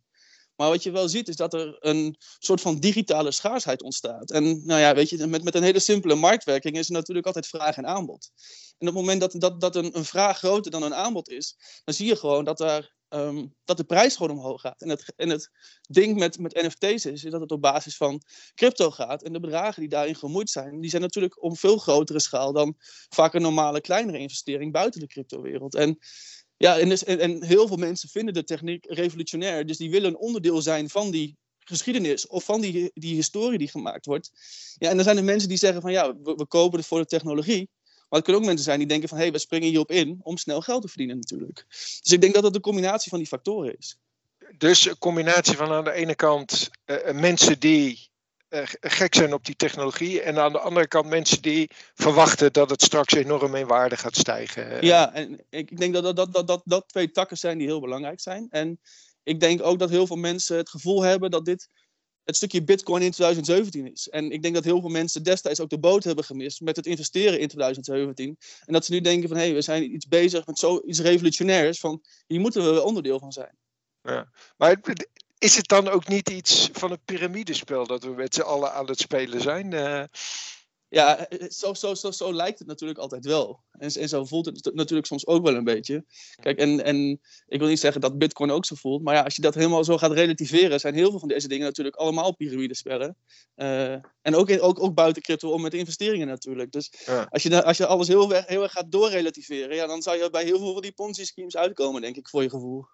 Maar 0.57 0.69
wat 0.69 0.83
je 0.83 0.91
wel 0.91 1.09
ziet 1.09 1.29
is 1.29 1.37
dat 1.37 1.55
er 1.55 1.77
een 1.81 2.17
soort 2.39 2.61
van 2.61 2.79
digitale 2.81 3.31
schaarsheid 3.31 3.83
ontstaat. 3.83 4.31
En 4.31 4.67
nou 4.67 4.81
ja, 4.81 4.95
weet 4.95 5.09
je, 5.09 5.27
met, 5.27 5.45
met 5.45 5.55
een 5.55 5.63
hele 5.63 5.79
simpele 5.79 6.15
marktwerking 6.15 6.79
is 6.79 6.87
er 6.87 6.93
natuurlijk 6.93 7.27
altijd 7.27 7.47
vraag 7.47 7.77
en 7.77 7.87
aanbod. 7.87 8.31
En 8.79 8.89
op 8.89 8.95
het 8.95 9.03
moment 9.05 9.21
dat, 9.21 9.41
dat, 9.41 9.61
dat 9.61 9.77
een, 9.77 9.97
een 9.97 10.05
vraag 10.05 10.39
groter 10.39 10.71
dan 10.71 10.83
een 10.83 10.95
aanbod 10.95 11.29
is, 11.29 11.57
dan 11.85 11.95
zie 11.95 12.07
je 12.07 12.17
gewoon 12.17 12.45
dat, 12.45 12.61
er, 12.61 12.95
um, 13.09 13.55
dat 13.65 13.77
de 13.77 13.85
prijs 13.85 14.17
gewoon 14.17 14.39
omhoog 14.39 14.61
gaat. 14.61 14.83
En 14.83 14.89
het, 14.89 15.13
en 15.17 15.29
het 15.29 15.51
ding 15.89 16.19
met, 16.19 16.39
met 16.39 16.63
NFT's 16.63 17.05
is, 17.05 17.25
is 17.25 17.31
dat 17.31 17.41
het 17.41 17.53
op 17.53 17.61
basis 17.61 17.97
van 17.97 18.23
crypto 18.55 18.91
gaat. 18.91 19.23
En 19.23 19.33
de 19.33 19.41
bedragen 19.41 19.81
die 19.81 19.91
daarin 19.91 20.17
gemoeid 20.17 20.51
zijn, 20.51 20.81
die 20.81 20.91
zijn 20.91 21.03
natuurlijk 21.03 21.43
op 21.43 21.59
veel 21.59 21.79
grotere 21.79 22.21
schaal 22.21 22.53
dan 22.53 22.75
vaak 23.09 23.35
een 23.35 23.43
normale 23.43 23.81
kleinere 23.81 24.19
investering 24.19 24.73
buiten 24.73 25.01
de 25.01 25.07
cryptowereld. 25.07 25.75
En 25.75 25.99
ja, 26.65 26.79
en, 26.79 26.89
dus, 26.89 27.05
en, 27.05 27.45
heel 27.45 27.67
veel 27.67 27.77
mensen 27.77 28.09
vinden 28.09 28.35
de 28.35 28.45
techniek 28.45 28.85
revolutionair. 28.89 29.67
Dus 29.67 29.77
die 29.77 29.91
willen 29.91 30.09
een 30.09 30.17
onderdeel 30.17 30.63
zijn 30.63 30.91
van 30.91 31.11
die 31.11 31.37
geschiedenis 31.59 32.27
of 32.27 32.45
van 32.45 32.61
die, 32.61 32.91
die 32.95 33.15
historie 33.15 33.59
die 33.59 33.69
gemaakt 33.69 34.07
wordt. 34.07 34.31
Ja, 34.79 34.89
en 34.89 34.95
dan 34.95 35.05
zijn 35.05 35.17
er 35.17 35.25
mensen 35.25 35.49
die 35.49 35.59
zeggen 35.59 35.81
van 35.81 35.93
ja, 35.93 36.17
we, 36.23 36.47
kopen 36.47 36.79
het 36.79 36.89
voor 36.89 36.99
de 36.99 37.07
technologie. 37.07 37.69
Maar 38.09 38.19
het 38.19 38.23
kunnen 38.23 38.41
ook 38.41 38.47
mensen 38.47 38.65
zijn 38.65 38.79
die 38.79 38.89
denken 38.89 39.09
van 39.09 39.19
hé, 39.19 39.25
hey, 39.25 39.33
we 39.33 39.39
springen 39.39 39.69
hierop 39.69 39.91
in 39.91 40.21
om 40.23 40.37
snel 40.37 40.61
geld 40.61 40.83
te 40.83 40.89
verdienen 40.89 41.17
natuurlijk. 41.17 41.65
Dus 41.69 42.13
ik 42.13 42.21
denk 42.21 42.35
dat 42.35 42.45
het 42.45 42.55
een 42.55 42.61
combinatie 42.61 43.11
van 43.11 43.19
die 43.19 43.29
factoren 43.29 43.77
is. 43.79 43.99
Dus 44.59 44.87
een 44.87 44.99
combinatie 44.99 45.57
van 45.57 45.71
aan 45.71 45.85
de 45.85 45.93
ene 45.93 46.15
kant 46.15 46.71
uh, 46.87 47.11
mensen 47.13 47.61
die 47.61 48.09
gek 48.81 49.15
zijn 49.15 49.33
op 49.33 49.45
die 49.45 49.57
technologie. 49.57 50.21
En 50.21 50.39
aan 50.39 50.53
de 50.53 50.59
andere 50.59 50.89
kant 50.89 51.09
mensen 51.09 51.43
die 51.43 51.71
verwachten 51.95 52.53
dat 52.53 52.71
het 52.71 52.83
straks 52.83 53.15
enorm 53.15 53.55
in 53.55 53.67
waarde 53.67 53.97
gaat 53.97 54.17
stijgen. 54.17 54.87
Ja, 54.87 55.15
en 55.15 55.45
ik 55.51 55.77
denk 55.77 55.95
dat 55.95 56.03
dat, 56.03 56.17
dat, 56.17 56.33
dat, 56.33 56.47
dat, 56.47 56.63
dat 56.65 56.89
twee 56.89 57.11
takken 57.11 57.37
zijn 57.37 57.59
die 57.59 57.67
heel 57.67 57.81
belangrijk 57.81 58.21
zijn. 58.21 58.47
En 58.51 58.81
ik 59.23 59.41
denk 59.41 59.63
ook 59.63 59.79
dat 59.79 59.91
heel 59.91 60.07
veel 60.07 60.17
mensen 60.17 60.57
het 60.57 60.69
gevoel 60.69 61.03
hebben 61.03 61.31
dat 61.31 61.45
dit 61.45 61.69
het 62.25 62.37
stukje 62.37 62.65
Bitcoin 62.65 63.03
in 63.03 63.11
2017 63.11 63.93
is. 63.93 64.09
En 64.09 64.31
ik 64.31 64.43
denk 64.43 64.55
dat 64.55 64.65
heel 64.65 64.81
veel 64.81 64.91
mensen 64.91 65.23
destijds 65.23 65.61
ook 65.61 65.71
de 65.71 65.79
boot 65.79 66.05
hebben 66.05 66.25
gemist 66.25 66.61
met 66.61 66.77
het 66.77 66.87
investeren 66.87 67.41
in 67.41 67.49
2017. 67.49 68.37
En 68.65 68.73
dat 68.73 68.85
ze 68.85 68.93
nu 68.93 69.01
denken 69.01 69.29
van 69.29 69.37
hé, 69.37 69.45
hey, 69.45 69.55
we 69.55 69.63
zijn 69.63 69.95
iets 69.95 70.07
bezig 70.07 70.47
met 70.47 70.59
zoiets 70.59 71.01
revolutionairs. 71.01 71.81
Van 71.81 72.03
hier 72.27 72.41
moeten 72.41 72.75
we 72.75 72.83
onderdeel 72.83 73.19
van 73.19 73.33
zijn. 73.33 73.57
Ja. 74.03 74.31
Maar 74.57 74.81
is 75.45 75.57
het 75.57 75.69
dan 75.69 75.89
ook 75.89 76.09
niet 76.09 76.31
iets 76.31 76.69
van 76.73 76.91
een 76.91 77.05
piramidespel 77.05 77.87
dat 77.87 78.05
we 78.05 78.11
met 78.11 78.35
z'n 78.35 78.41
allen 78.41 78.73
aan 78.73 78.87
het 78.87 78.99
spelen 78.99 79.41
zijn? 79.41 79.73
Uh... 79.73 80.05
Ja, 80.89 81.29
eh, 81.29 81.51
zo, 81.51 81.75
zo, 81.75 81.95
zo, 81.95 82.11
zo 82.11 82.33
lijkt 82.33 82.59
het 82.59 82.69
natuurlijk 82.69 82.99
altijd 82.99 83.25
wel. 83.25 83.63
En, 83.71 83.91
en 83.91 84.09
zo 84.09 84.25
voelt 84.25 84.47
het 84.47 84.75
natuurlijk 84.75 85.07
soms 85.07 85.27
ook 85.27 85.45
wel 85.45 85.55
een 85.55 85.65
beetje. 85.65 86.05
Kijk, 86.41 86.59
en, 86.59 86.85
en 86.85 87.21
ik 87.47 87.59
wil 87.59 87.69
niet 87.69 87.81
zeggen 87.81 88.01
dat 88.01 88.19
Bitcoin 88.19 88.51
ook 88.51 88.65
zo 88.65 88.75
voelt. 88.75 89.03
Maar 89.03 89.15
ja, 89.15 89.23
als 89.23 89.37
je 89.37 89.43
dat 89.43 89.55
helemaal 89.55 89.85
zo 89.85 89.99
gaat 89.99 90.13
relativeren, 90.13 90.81
zijn 90.81 90.95
heel 90.95 91.11
veel 91.11 91.19
van 91.19 91.29
deze 91.29 91.49
dingen 91.49 91.67
natuurlijk 91.67 91.97
allemaal 91.97 92.37
piramidespellen. 92.37 93.17
Uh, 93.57 93.93
en 94.23 94.35
ook, 94.35 94.49
in, 94.49 94.61
ook, 94.61 94.83
ook 94.83 94.95
buiten 94.95 95.23
crypto 95.23 95.51
om 95.51 95.63
met 95.63 95.75
investeringen 95.75 96.27
natuurlijk. 96.27 96.73
Dus 96.73 96.93
ja. 97.07 97.27
als, 97.31 97.43
je, 97.43 97.65
als 97.65 97.77
je 97.77 97.87
alles 97.87 98.09
heel, 98.09 98.31
heel 98.31 98.63
erg 98.63 98.73
gaat 98.73 98.93
doorrelativeren, 98.93 99.77
ja, 99.77 99.87
dan 99.87 100.03
zou 100.03 100.19
je 100.19 100.31
bij 100.31 100.45
heel 100.45 100.59
veel 100.59 100.73
van 100.73 100.83
die 100.83 100.93
Ponzi-schemes 100.93 101.57
uitkomen, 101.57 102.01
denk 102.01 102.17
ik, 102.17 102.29
voor 102.29 102.43
je 102.43 102.51
gevoel. 102.51 102.87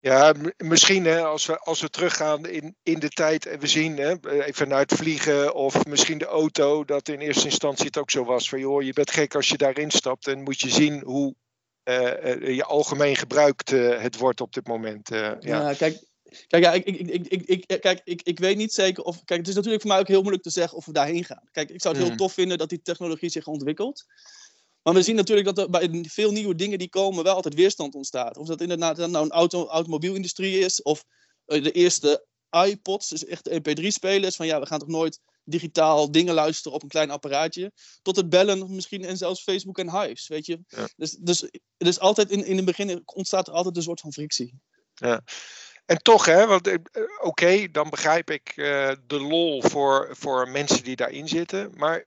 Ja, 0.00 0.34
misschien 0.56 1.04
hè, 1.04 1.22
als, 1.24 1.46
we, 1.46 1.58
als 1.58 1.80
we 1.80 1.90
teruggaan 1.90 2.46
in, 2.46 2.76
in 2.82 2.98
de 2.98 3.08
tijd 3.08 3.46
en 3.46 3.60
we 3.60 3.66
zien 3.66 3.96
hè, 3.96 4.42
even 4.44 4.68
naar 4.68 4.78
het 4.78 4.94
vliegen 4.94 5.54
of 5.54 5.86
misschien 5.86 6.18
de 6.18 6.26
auto, 6.26 6.84
dat 6.84 7.08
in 7.08 7.20
eerste 7.20 7.44
instantie 7.44 7.86
het 7.86 7.98
ook 7.98 8.10
zo 8.10 8.24
was 8.24 8.48
van 8.48 8.58
joh, 8.58 8.82
je 8.82 8.92
bent 8.92 9.10
gek 9.10 9.34
als 9.34 9.48
je 9.48 9.56
daarin 9.56 9.90
stapt 9.90 10.26
en 10.26 10.42
moet 10.42 10.60
je 10.60 10.70
zien 10.70 11.02
hoe 11.04 11.34
uh, 11.84 12.54
je 12.56 12.64
algemeen 12.64 13.16
gebruikt 13.16 13.70
uh, 13.70 14.00
het 14.00 14.16
wordt 14.16 14.40
op 14.40 14.52
dit 14.52 14.66
moment. 14.66 15.08
ja. 15.08 15.36
ja, 15.40 15.74
kijk, 15.74 16.06
Kijk, 16.46 16.64
ja, 16.64 16.72
ik, 16.72 16.84
ik, 16.84 16.98
ik, 16.98 17.26
ik, 17.26 17.64
ik, 17.66 17.80
kijk 17.80 18.00
ik, 18.04 18.22
ik 18.22 18.38
weet 18.38 18.56
niet 18.56 18.72
zeker 18.72 19.04
of. 19.04 19.24
Kijk, 19.24 19.40
het 19.40 19.48
is 19.48 19.54
natuurlijk 19.54 19.82
voor 19.82 19.90
mij 19.90 20.00
ook 20.00 20.08
heel 20.08 20.20
moeilijk 20.20 20.42
te 20.42 20.50
zeggen 20.50 20.78
of 20.78 20.86
we 20.86 20.92
daarheen 20.92 21.24
gaan. 21.24 21.48
Kijk, 21.50 21.70
ik 21.70 21.82
zou 21.82 21.94
het 21.94 22.02
heel 22.02 22.12
mm. 22.12 22.18
tof 22.18 22.32
vinden 22.32 22.58
dat 22.58 22.68
die 22.68 22.82
technologie 22.82 23.28
zich 23.28 23.46
ontwikkelt. 23.46 24.06
Maar 24.88 24.96
we 24.96 25.02
zien 25.02 25.16
natuurlijk 25.16 25.46
dat 25.46 25.58
er 25.58 25.70
bij 25.70 26.04
veel 26.08 26.30
nieuwe 26.30 26.54
dingen 26.54 26.78
die 26.78 26.88
komen 26.88 27.24
wel 27.24 27.34
altijd 27.34 27.54
weerstand 27.54 27.94
ontstaat. 27.94 28.36
Of 28.36 28.46
dat 28.46 28.60
inderdaad 28.60 28.96
nou 28.96 29.24
een 29.24 29.30
auto, 29.30 29.66
automobielindustrie 29.66 30.58
is, 30.58 30.82
of 30.82 31.04
eh, 31.44 31.62
de 31.62 31.72
eerste 31.72 32.26
iPods, 32.66 33.08
dus 33.08 33.24
echt 33.24 33.50
MP3-spelers. 33.50 34.36
Van 34.36 34.46
ja, 34.46 34.60
we 34.60 34.66
gaan 34.66 34.78
toch 34.78 34.88
nooit 34.88 35.20
digitaal 35.44 36.10
dingen 36.10 36.34
luisteren 36.34 36.72
op 36.72 36.82
een 36.82 36.88
klein 36.88 37.10
apparaatje. 37.10 37.72
Tot 38.02 38.16
het 38.16 38.28
bellen 38.28 38.74
misschien 38.74 39.04
en 39.04 39.16
zelfs 39.16 39.42
Facebook 39.42 39.78
en 39.78 40.00
Hives, 40.00 40.28
weet 40.28 40.46
je. 40.46 40.60
Dus, 40.96 41.10
dus, 41.10 41.50
dus 41.76 41.98
altijd 41.98 42.30
in, 42.30 42.44
in 42.44 42.56
het 42.56 42.64
begin 42.64 43.02
ontstaat 43.04 43.46
er 43.48 43.54
altijd 43.54 43.76
een 43.76 43.82
soort 43.82 44.00
van 44.00 44.12
frictie. 44.12 44.54
Ja. 44.94 45.22
En 45.86 45.98
toch, 45.98 46.24
hè, 46.24 46.46
want 46.46 46.66
eh, 46.66 46.76
oké, 47.20 47.70
dan 47.70 47.90
begrijp 47.90 48.30
ik 48.30 48.52
uh, 48.56 48.92
de 49.06 49.20
lol 49.20 49.62
voor, 49.62 50.16
voor 50.16 50.48
mensen 50.48 50.84
die 50.84 50.96
daarin 50.96 51.28
zitten. 51.28 51.72
Maar 51.76 52.06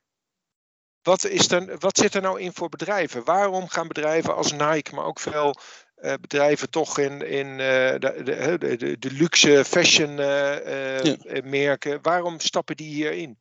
wat, 1.02 1.24
is 1.24 1.50
er, 1.50 1.78
wat 1.78 1.98
zit 1.98 2.14
er 2.14 2.22
nou 2.22 2.40
in 2.40 2.52
voor 2.52 2.68
bedrijven? 2.68 3.24
Waarom 3.24 3.68
gaan 3.68 3.88
bedrijven 3.88 4.36
als 4.36 4.52
Nike, 4.52 4.94
maar 4.94 5.04
ook 5.04 5.20
veel 5.20 5.54
uh, 6.02 6.14
bedrijven 6.20 6.70
toch 6.70 6.98
in, 6.98 7.26
in 7.26 7.46
uh, 7.46 7.56
de, 7.56 7.98
de, 8.24 8.76
de, 8.76 8.98
de, 8.98 9.10
luxe 9.10 9.64
fashion 9.64 10.10
uh, 10.10 11.02
ja. 11.02 11.16
merken, 11.44 12.02
waarom 12.02 12.40
stappen 12.40 12.76
die 12.76 12.94
hierin? 12.94 13.38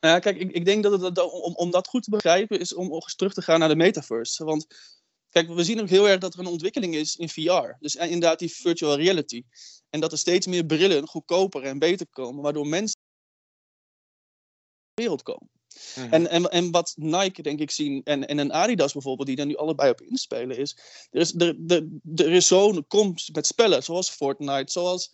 Nou 0.00 0.14
ja, 0.14 0.20
kijk, 0.20 0.36
ik, 0.36 0.50
ik 0.50 0.64
denk 0.64 0.82
dat 0.82 1.00
het 1.00 1.18
om, 1.18 1.54
om 1.54 1.70
dat 1.70 1.88
goed 1.88 2.02
te 2.02 2.10
begrijpen 2.10 2.60
is 2.60 2.74
om 2.74 2.92
eens 2.92 3.14
terug 3.14 3.34
te 3.34 3.42
gaan 3.42 3.58
naar 3.58 3.68
de 3.68 3.76
metaverse. 3.76 4.44
Want 4.44 4.66
kijk, 5.30 5.48
we 5.48 5.64
zien 5.64 5.80
ook 5.80 5.88
heel 5.88 6.08
erg 6.08 6.20
dat 6.20 6.34
er 6.34 6.40
een 6.40 6.46
ontwikkeling 6.46 6.94
is 6.94 7.16
in 7.16 7.28
VR. 7.28 7.76
Dus 7.78 7.94
inderdaad 7.94 8.38
die 8.38 8.54
virtual 8.54 8.96
reality. 8.96 9.42
En 9.90 10.00
dat 10.00 10.12
er 10.12 10.18
steeds 10.18 10.46
meer 10.46 10.66
brillen 10.66 11.08
goedkoper 11.08 11.62
en 11.62 11.78
beter 11.78 12.06
komen, 12.10 12.42
waardoor 12.42 12.66
mensen 12.66 13.00
in 13.00 14.94
de 14.94 15.02
wereld 15.02 15.22
komen. 15.22 15.50
Mhm. 15.94 16.12
En, 16.12 16.30
en, 16.30 16.50
en 16.50 16.70
wat 16.70 16.92
Nike, 16.96 17.42
denk 17.42 17.60
ik, 17.60 17.70
zien, 17.70 18.00
en, 18.04 18.26
en 18.26 18.38
een 18.38 18.52
Adidas 18.52 18.92
bijvoorbeeld, 18.92 19.28
die 19.28 19.36
daar 19.36 19.46
nu 19.46 19.56
allebei 19.56 19.90
op 19.90 20.00
inspelen, 20.00 20.56
is: 20.56 20.76
er 21.10 21.20
is, 21.20 21.34
er, 21.34 21.56
er, 21.66 21.88
er 22.14 22.30
is 22.30 22.46
zo'n 22.46 22.86
komst 22.86 23.34
met 23.34 23.46
spellen, 23.46 23.82
zoals 23.82 24.10
Fortnite, 24.10 24.72
zoals, 24.72 25.12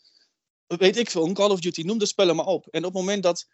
weet 0.67 0.97
ik 0.97 1.11
veel, 1.11 1.33
Call 1.33 1.51
of 1.51 1.61
Duty, 1.61 1.83
noem 1.83 1.99
de 1.99 2.07
spellen 2.07 2.37
maar 2.37 2.47
op. 2.47 2.67
En 2.71 2.85
op 2.85 2.93
het 2.93 3.03
moment 3.03 3.23
dat 3.23 3.47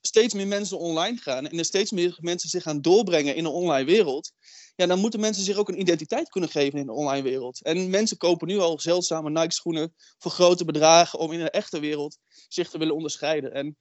steeds 0.00 0.34
meer 0.34 0.46
mensen 0.46 0.78
online 0.78 1.16
gaan 1.16 1.46
en 1.46 1.58
er 1.58 1.64
steeds 1.64 1.90
meer 1.90 2.16
mensen 2.20 2.48
zich 2.48 2.62
gaan 2.62 2.80
doorbrengen 2.80 3.34
in 3.34 3.42
de 3.42 3.50
online 3.50 3.84
wereld, 3.84 4.32
ja, 4.76 4.86
dan 4.86 4.98
moeten 4.98 5.20
mensen 5.20 5.44
zich 5.44 5.56
ook 5.56 5.68
een 5.68 5.80
identiteit 5.80 6.28
kunnen 6.28 6.50
geven 6.50 6.78
in 6.78 6.86
de 6.86 6.92
online 6.92 7.22
wereld. 7.22 7.62
En 7.62 7.90
mensen 7.90 8.16
kopen 8.16 8.48
nu 8.48 8.58
al 8.58 8.80
zeldzame 8.80 9.30
Nike-schoenen 9.30 9.94
voor 10.18 10.30
grote 10.30 10.64
bedragen 10.64 11.18
om 11.18 11.32
in 11.32 11.38
de 11.38 11.50
echte 11.50 11.80
wereld 11.80 12.18
zich 12.48 12.70
te 12.70 12.78
willen 12.78 12.94
onderscheiden. 12.94 13.52
En 13.52 13.76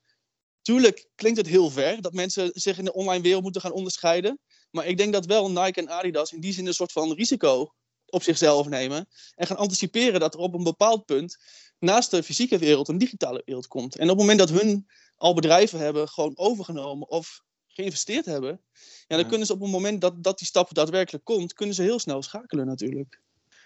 Tuurlijk 0.68 1.08
klinkt 1.16 1.38
het 1.38 1.48
heel 1.48 1.70
ver 1.70 2.02
dat 2.02 2.14
mensen 2.14 2.52
zich 2.54 2.78
in 2.78 2.86
de 2.86 2.94
online 2.94 3.24
wereld 3.24 3.44
moeten 3.44 3.62
gaan 3.62 3.72
onderscheiden. 3.72 4.40
Maar 4.72 4.86
ik 4.86 4.98
denk 4.98 5.14
dat 5.14 5.26
wel 5.26 5.52
Nike 5.52 5.80
en 5.80 5.90
Adidas 5.90 6.32
in 6.32 6.40
die 6.40 6.54
zin 6.54 6.68
een 6.68 6.74
soort 6.74 6.92
van 6.92 7.14
risico 7.14 7.74
op 8.06 8.24
zichzelf 8.24 8.68
nemen. 8.68 9.08
En 9.36 9.48
gaan 9.48 9.58
anticiperen 9.58 10.20
dat 10.20 10.34
er 10.34 10.40
op 10.40 10.54
een 10.54 10.64
bepaald 10.64 11.06
punt 11.06 11.38
naast 11.80 12.12
de 12.12 12.24
fysieke 12.24 12.58
wereld 12.58 12.88
een 12.88 12.98
digitale 12.98 13.42
wereld 13.46 13.68
komt. 13.68 13.96
En 13.96 14.04
op 14.04 14.10
het 14.10 14.18
moment 14.18 14.40
dat 14.40 14.50
hun 14.50 14.88
al 15.16 15.34
bedrijven 15.34 15.80
hebben 15.80 16.08
gewoon 16.08 16.38
overgenomen 16.38 17.10
of 17.10 17.42
geïnvesteerd 17.68 18.26
hebben, 18.26 18.62
ja, 19.08 19.18
dan 19.18 19.28
kunnen 19.28 19.48
ze 19.48 19.54
op 19.54 19.62
het 19.62 19.72
moment 19.72 20.02
dat, 20.02 20.24
dat 20.24 20.38
die 20.38 20.48
stap 20.48 20.74
daadwerkelijk 20.74 21.26
komt, 21.26 21.54
kunnen 21.54 21.76
ze 21.76 21.82
heel 21.82 22.00
snel 22.00 22.22
schakelen 22.22 22.66
natuurlijk. 22.66 23.22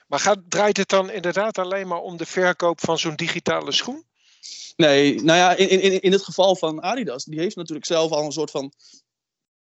Maar 0.07 0.19
gaat, 0.19 0.39
draait 0.47 0.77
het 0.77 0.89
dan 0.89 1.11
inderdaad 1.11 1.57
alleen 1.57 1.87
maar 1.87 2.01
om 2.01 2.17
de 2.17 2.25
verkoop 2.25 2.79
van 2.79 2.99
zo'n 2.99 3.15
digitale 3.15 3.71
schoen? 3.71 4.09
Nee, 4.75 5.21
nou 5.21 5.37
ja, 5.37 5.55
in, 5.55 5.81
in, 5.81 6.01
in 6.01 6.11
het 6.11 6.23
geval 6.23 6.55
van 6.55 6.81
Adidas, 6.81 7.23
die 7.23 7.39
heeft 7.39 7.55
natuurlijk 7.55 7.85
zelf 7.85 8.11
al 8.11 8.25
een 8.25 8.31
soort 8.31 8.51
van 8.51 8.73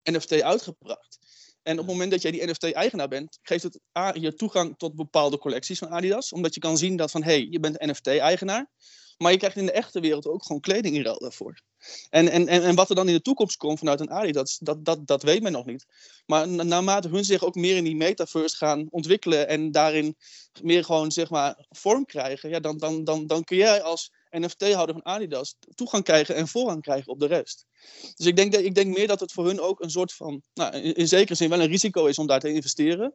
NFT 0.02 0.42
uitgebracht. 0.42 1.18
En 1.62 1.72
op 1.72 1.78
het 1.78 1.86
moment 1.86 2.10
dat 2.10 2.22
jij 2.22 2.30
die 2.30 2.46
NFT-eigenaar 2.46 3.08
bent, 3.08 3.38
geeft 3.42 3.62
het 3.62 3.80
je 4.14 4.34
toegang 4.34 4.74
tot 4.78 4.94
bepaalde 4.94 5.38
collecties 5.38 5.78
van 5.78 5.88
Adidas. 5.88 6.32
Omdat 6.32 6.54
je 6.54 6.60
kan 6.60 6.78
zien 6.78 6.96
dat 6.96 7.10
van, 7.10 7.22
hé, 7.22 7.32
hey, 7.32 7.46
je 7.50 7.60
bent 7.60 7.80
NFT-eigenaar. 7.80 8.70
Maar 9.18 9.32
je 9.32 9.38
krijgt 9.38 9.56
in 9.56 9.66
de 9.66 9.72
echte 9.72 10.00
wereld 10.00 10.26
ook 10.26 10.44
gewoon 10.44 10.60
kleding 10.60 10.96
in 10.96 11.02
ruil 11.02 11.18
daarvoor. 11.18 11.62
En, 12.10 12.28
en, 12.28 12.48
en, 12.48 12.62
en 12.62 12.74
wat 12.74 12.88
er 12.88 12.94
dan 12.94 13.08
in 13.08 13.14
de 13.14 13.20
toekomst 13.20 13.56
komt 13.56 13.78
vanuit 13.78 14.00
een 14.00 14.10
Adidas, 14.10 14.58
dat, 14.58 14.84
dat, 14.84 15.06
dat 15.06 15.22
weet 15.22 15.42
men 15.42 15.52
nog 15.52 15.66
niet. 15.66 15.86
Maar 16.26 16.48
naarmate 16.48 17.08
hun 17.08 17.24
zich 17.24 17.44
ook 17.44 17.54
meer 17.54 17.76
in 17.76 17.84
die 17.84 17.96
metaverse 17.96 18.56
gaan 18.56 18.86
ontwikkelen 18.90 19.48
en 19.48 19.70
daarin 19.70 20.16
meer 20.62 20.84
gewoon, 20.84 21.12
zeg 21.12 21.30
maar, 21.30 21.66
vorm 21.68 22.04
krijgen, 22.04 22.50
ja, 22.50 22.60
dan, 22.60 22.78
dan, 22.78 23.04
dan, 23.04 23.26
dan 23.26 23.44
kun 23.44 23.56
jij 23.56 23.82
als 23.82 24.10
NFT-houder 24.40 24.94
van 24.94 25.04
Adidas 25.04 25.56
toegang 25.74 26.04
krijgen 26.04 26.34
en 26.34 26.48
voorrang 26.48 26.82
krijgen 26.82 27.12
op 27.12 27.20
de 27.20 27.26
rest. 27.26 27.66
Dus 28.14 28.26
ik 28.26 28.36
denk, 28.36 28.52
dat, 28.52 28.60
ik 28.60 28.74
denk 28.74 28.96
meer 28.96 29.06
dat 29.06 29.20
het 29.20 29.32
voor 29.32 29.46
hun 29.46 29.60
ook 29.60 29.80
een 29.80 29.90
soort 29.90 30.12
van, 30.12 30.42
nou, 30.54 30.74
in, 30.76 31.08
zekere 31.08 31.34
zin 31.34 31.48
wel 31.48 31.60
een 31.60 31.68
risico 31.68 32.06
is 32.06 32.18
om 32.18 32.26
daar 32.26 32.40
te 32.40 32.52
investeren. 32.52 33.14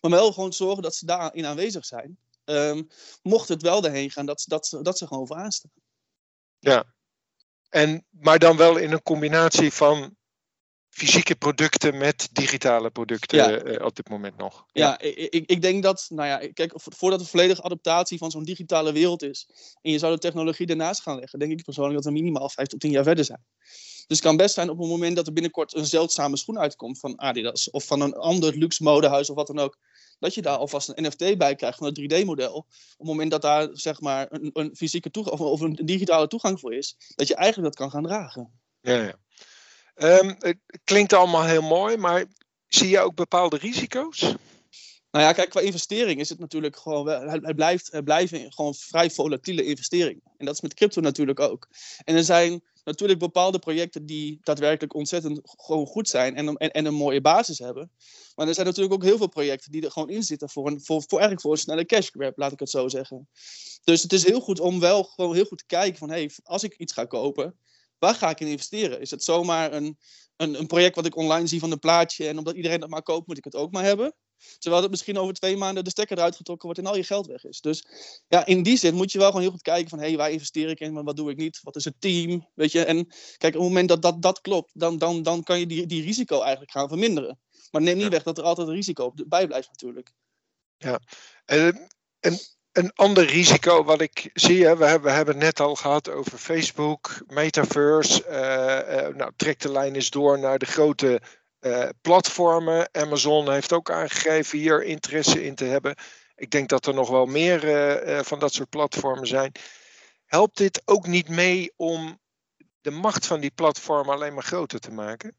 Maar 0.00 0.10
wel 0.10 0.32
gewoon 0.32 0.52
zorgen 0.52 0.82
dat 0.82 0.94
ze 0.94 1.06
daarin 1.06 1.46
aanwezig 1.46 1.84
zijn. 1.84 2.18
Ehm, 2.44 2.82
mocht 3.22 3.48
het 3.48 3.62
wel 3.62 3.84
erheen 3.84 4.10
gaan, 4.10 4.26
dat, 4.26 4.44
dat, 4.46 4.78
dat 4.82 4.98
ze 4.98 5.06
gewoon 5.06 5.26
voor. 5.26 5.50
Ja, 6.58 6.94
en, 7.68 8.06
maar 8.10 8.38
dan 8.38 8.56
wel 8.56 8.76
in 8.76 8.92
een 8.92 9.02
combinatie 9.02 9.72
van 9.72 10.16
fysieke 10.96 11.36
producten 11.36 11.96
met 11.98 12.28
digitale 12.32 12.90
producten 12.90 13.38
Ja. 13.38 13.50
eh, 13.50 13.84
op 13.84 13.96
dit 13.96 14.08
moment 14.08 14.36
nog. 14.36 14.64
Ja, 14.72 14.98
ik, 14.98 15.16
ik, 15.16 15.50
ik 15.50 15.62
denk 15.62 15.82
dat, 15.82 16.06
nou 16.08 16.28
ja, 16.28 16.52
kijk, 16.52 16.72
vo- 16.74 16.90
voordat 16.96 17.18
de 17.20 17.26
volledige 17.26 17.62
adaptatie 17.62 18.18
van 18.18 18.30
zo'n 18.30 18.44
digitale 18.44 18.92
wereld 18.92 19.22
is, 19.22 19.48
en 19.82 19.90
je 19.92 19.98
zou 19.98 20.12
de 20.14 20.18
technologie 20.20 20.66
ernaast 20.66 21.00
gaan 21.02 21.18
leggen, 21.18 21.38
denk 21.38 21.52
ik 21.52 21.64
persoonlijk 21.64 21.94
dat 21.94 22.04
we 22.04 22.10
minimaal 22.10 22.48
5 22.50 22.68
tot 22.68 22.80
10 22.80 22.90
jaar 22.90 23.04
verder 23.04 23.24
zijn. 23.24 23.44
Dus 24.06 24.16
het 24.16 24.20
kan 24.20 24.36
best 24.36 24.54
zijn 24.54 24.70
op 24.70 24.78
het 24.78 24.88
moment 24.88 25.16
dat 25.16 25.26
er 25.26 25.32
binnenkort 25.32 25.74
een 25.74 25.86
zeldzame 25.86 26.36
schoen 26.36 26.58
uitkomt 26.58 26.98
van 26.98 27.20
Adidas, 27.20 27.70
of 27.70 27.84
van 27.84 28.00
een 28.00 28.14
ander 28.14 28.56
luxe 28.56 28.82
modehuis 28.82 29.30
of 29.30 29.36
wat 29.36 29.46
dan 29.46 29.58
ook, 29.58 29.78
dat 30.18 30.34
je 30.34 30.42
daar 30.42 30.56
alvast 30.56 30.88
een 30.94 31.04
NFT 31.06 31.38
bij 31.38 31.54
krijgt 31.54 31.78
van 31.78 31.86
het 31.86 32.00
3D-model. 32.00 32.52
Op 32.54 32.66
het 32.96 33.06
moment 33.06 33.30
dat 33.30 33.42
daar 33.42 33.68
zeg 33.72 34.00
maar 34.00 34.26
een, 34.30 34.50
een 34.52 34.76
fysieke 34.76 35.10
toegang 35.10 35.40
of, 35.40 35.46
of 35.46 35.60
een 35.60 35.74
digitale 35.84 36.26
toegang 36.26 36.60
voor 36.60 36.74
is, 36.74 36.96
dat 37.14 37.28
je 37.28 37.34
eigenlijk 37.34 37.68
dat 37.68 37.80
kan 37.82 37.90
gaan 37.90 38.02
dragen. 38.02 38.60
Ja, 38.80 39.02
ja. 39.02 39.14
Ehm, 39.96 40.34
het 40.38 40.58
klinkt 40.84 41.12
allemaal 41.12 41.44
heel 41.44 41.62
mooi, 41.62 41.96
maar 41.96 42.24
zie 42.68 42.88
je 42.88 43.00
ook 43.00 43.14
bepaalde 43.14 43.56
risico's? 43.56 44.20
Nou 45.10 45.24
ja, 45.24 45.32
kijk, 45.32 45.50
qua 45.50 45.60
investering 45.60 46.20
is 46.20 46.28
het 46.28 46.38
natuurlijk 46.38 46.76
gewoon. 46.76 47.08
Het, 47.08 47.54
blijft, 47.54 47.90
gewoon 48.48 48.74
vrij 48.74 49.10
volatiele 49.10 49.64
investeringen. 49.64 50.22
En 50.36 50.46
dat 50.46 50.54
is 50.54 50.60
met 50.60 50.74
crypto 50.74 51.00
natuurlijk 51.00 51.40
ook. 51.40 51.68
En 52.04 52.16
er 52.16 52.24
zijn 52.24 52.62
natuurlijk 52.84 53.18
bepaalde 53.18 53.58
projecten 53.58 54.06
die 54.06 54.38
daadwerkelijk 54.42 54.94
ontzettend 54.94 55.40
gewoon 55.42 55.86
goed 55.86 56.08
zijn 56.08 56.36
en, 56.36 56.46
een- 56.46 56.56
en, 56.56 56.70
en 56.70 56.84
een 56.84 56.94
mooie 56.94 57.20
basis 57.20 57.58
hebben. 57.58 57.90
Maar 58.34 58.48
er 58.48 58.54
zijn 58.54 58.66
natuurlijk 58.66 58.94
ook 58.94 59.02
heel 59.04 59.16
veel 59.16 59.28
projecten 59.28 59.72
die 59.72 59.84
er 59.84 59.90
gewoon 59.90 60.10
in 60.10 60.22
zitten 60.22 60.50
voor, 60.50 60.66
een, 60.66 60.80
voor, 60.84 61.04
voor 61.06 61.40
voor 61.40 61.52
een 61.52 61.58
snelle 61.58 61.86
cash 61.86 62.08
grab, 62.10 62.38
laat 62.38 62.52
ik 62.52 62.60
het 62.60 62.70
zo 62.70 62.88
zeggen. 62.88 63.28
Dus 63.84 64.02
het 64.02 64.12
is 64.12 64.24
heel 64.24 64.40
goed 64.40 64.60
om 64.60 64.80
wel 64.80 65.02
gewoon 65.04 65.34
heel 65.34 65.44
goed 65.44 65.58
te 65.58 65.66
kijken 65.66 65.98
van, 65.98 66.08
hé, 66.10 66.16
hey, 66.16 66.30
als 66.42 66.62
ik 66.62 66.74
iets 66.76 66.92
ga 66.92 67.04
kopen, 67.04 67.58
waar 67.98 68.14
ga 68.14 68.30
ik 68.30 68.40
in 68.40 68.46
investeren? 68.46 69.00
Is 69.00 69.10
het 69.10 69.24
zomaar 69.24 69.72
een, 69.72 69.98
een, 70.36 70.58
een 70.58 70.66
project 70.66 70.96
wat 70.96 71.06
ik 71.06 71.16
online 71.16 71.46
zie 71.46 71.60
van 71.60 71.70
een 71.70 71.78
plaatje 71.78 72.28
en 72.28 72.38
omdat 72.38 72.56
iedereen 72.56 72.80
dat 72.80 72.88
maar 72.88 73.02
koopt, 73.02 73.26
moet 73.26 73.38
ik 73.38 73.44
het 73.44 73.54
ook 73.54 73.72
maar 73.72 73.84
hebben? 73.84 74.14
Terwijl 74.58 74.82
het 74.82 74.90
misschien 74.90 75.18
over 75.18 75.34
twee 75.34 75.56
maanden 75.56 75.84
de 75.84 75.90
stekker 75.90 76.16
eruit 76.16 76.36
getrokken 76.36 76.66
wordt 76.66 76.80
en 76.80 76.86
al 76.86 76.96
je 76.96 77.04
geld 77.04 77.26
weg 77.26 77.44
is. 77.44 77.60
Dus 77.60 77.84
ja, 78.28 78.46
in 78.46 78.62
die 78.62 78.76
zin 78.76 78.94
moet 78.94 79.12
je 79.12 79.18
wel 79.18 79.26
gewoon 79.26 79.42
heel 79.42 79.50
goed 79.50 79.62
kijken 79.62 79.88
van... 79.88 79.98
hé, 79.98 80.06
hey, 80.06 80.16
waar 80.16 80.30
investeer 80.30 80.68
ik 80.68 80.80
in, 80.80 80.92
maar 80.92 81.04
wat 81.04 81.16
doe 81.16 81.30
ik 81.30 81.36
niet? 81.36 81.60
Wat 81.62 81.76
is 81.76 81.84
het 81.84 81.94
team? 81.98 82.50
Weet 82.54 82.72
je, 82.72 82.84
en 82.84 83.06
kijk, 83.36 83.54
op 83.54 83.60
het 83.60 83.68
moment 83.68 83.88
dat 83.88 84.02
dat, 84.02 84.22
dat 84.22 84.40
klopt... 84.40 84.70
Dan, 84.74 84.98
dan, 84.98 85.22
dan 85.22 85.42
kan 85.42 85.58
je 85.58 85.66
die, 85.66 85.86
die 85.86 86.02
risico 86.02 86.40
eigenlijk 86.40 86.70
gaan 86.70 86.88
verminderen. 86.88 87.40
Maar 87.70 87.82
neem 87.82 87.94
niet 87.94 88.04
Ja. 88.04 88.10
weg 88.10 88.22
dat 88.22 88.38
er 88.38 88.44
altijd 88.44 88.68
een 88.68 88.74
risico 88.74 89.12
bij 89.26 89.46
blijft 89.46 89.68
natuurlijk. 89.68 90.12
Eh, 91.44 91.68
een, 92.20 92.38
een 92.76 92.92
ander 92.94 93.24
risico 93.24 93.84
wat 93.84 94.00
ik 94.00 94.30
zie, 94.32 94.64
hè, 94.64 94.76
we, 94.76 94.84
hebben, 94.84 95.10
we 95.10 95.16
hebben 95.16 95.34
het 95.34 95.42
net 95.42 95.60
al 95.60 95.74
gehad 95.74 96.10
over 96.10 96.38
Facebook, 96.38 97.22
Metaverse. 97.26 98.24
eh, 98.24 99.06
eh, 99.06 99.14
nou, 99.14 99.32
trek 99.36 99.60
de 99.60 99.72
lijn 99.72 99.94
eens 99.94 100.10
door 100.10 100.38
naar 100.38 100.58
de 100.58 100.66
grote 100.66 101.20
eh, 101.58 101.88
platformen. 102.00 102.88
Amazon 102.92 103.52
heeft 103.52 103.72
ook 103.72 103.90
aangegeven 103.90 104.58
hier 104.58 104.84
interesse 104.84 105.44
in 105.44 105.54
te 105.54 105.64
hebben. 105.64 105.94
Ik 106.34 106.50
denk 106.50 106.68
dat 106.68 106.86
er 106.86 106.94
nog 106.94 107.10
wel 107.10 107.26
meer 107.26 107.60
van 108.24 108.38
dat 108.38 108.52
soort 108.52 108.70
platformen 108.70 109.26
zijn. 109.26 109.52
Helpt 110.24 110.56
dit 110.56 110.82
ook 110.84 111.06
niet 111.06 111.28
mee 111.28 111.72
om 111.76 112.20
de 112.80 112.90
macht 112.90 113.26
van 113.26 113.40
die 113.40 113.50
platformen 113.50 114.14
alleen 114.14 114.34
maar 114.34 114.42
groter 114.42 114.80
te 114.80 114.90
maken? 114.90 115.36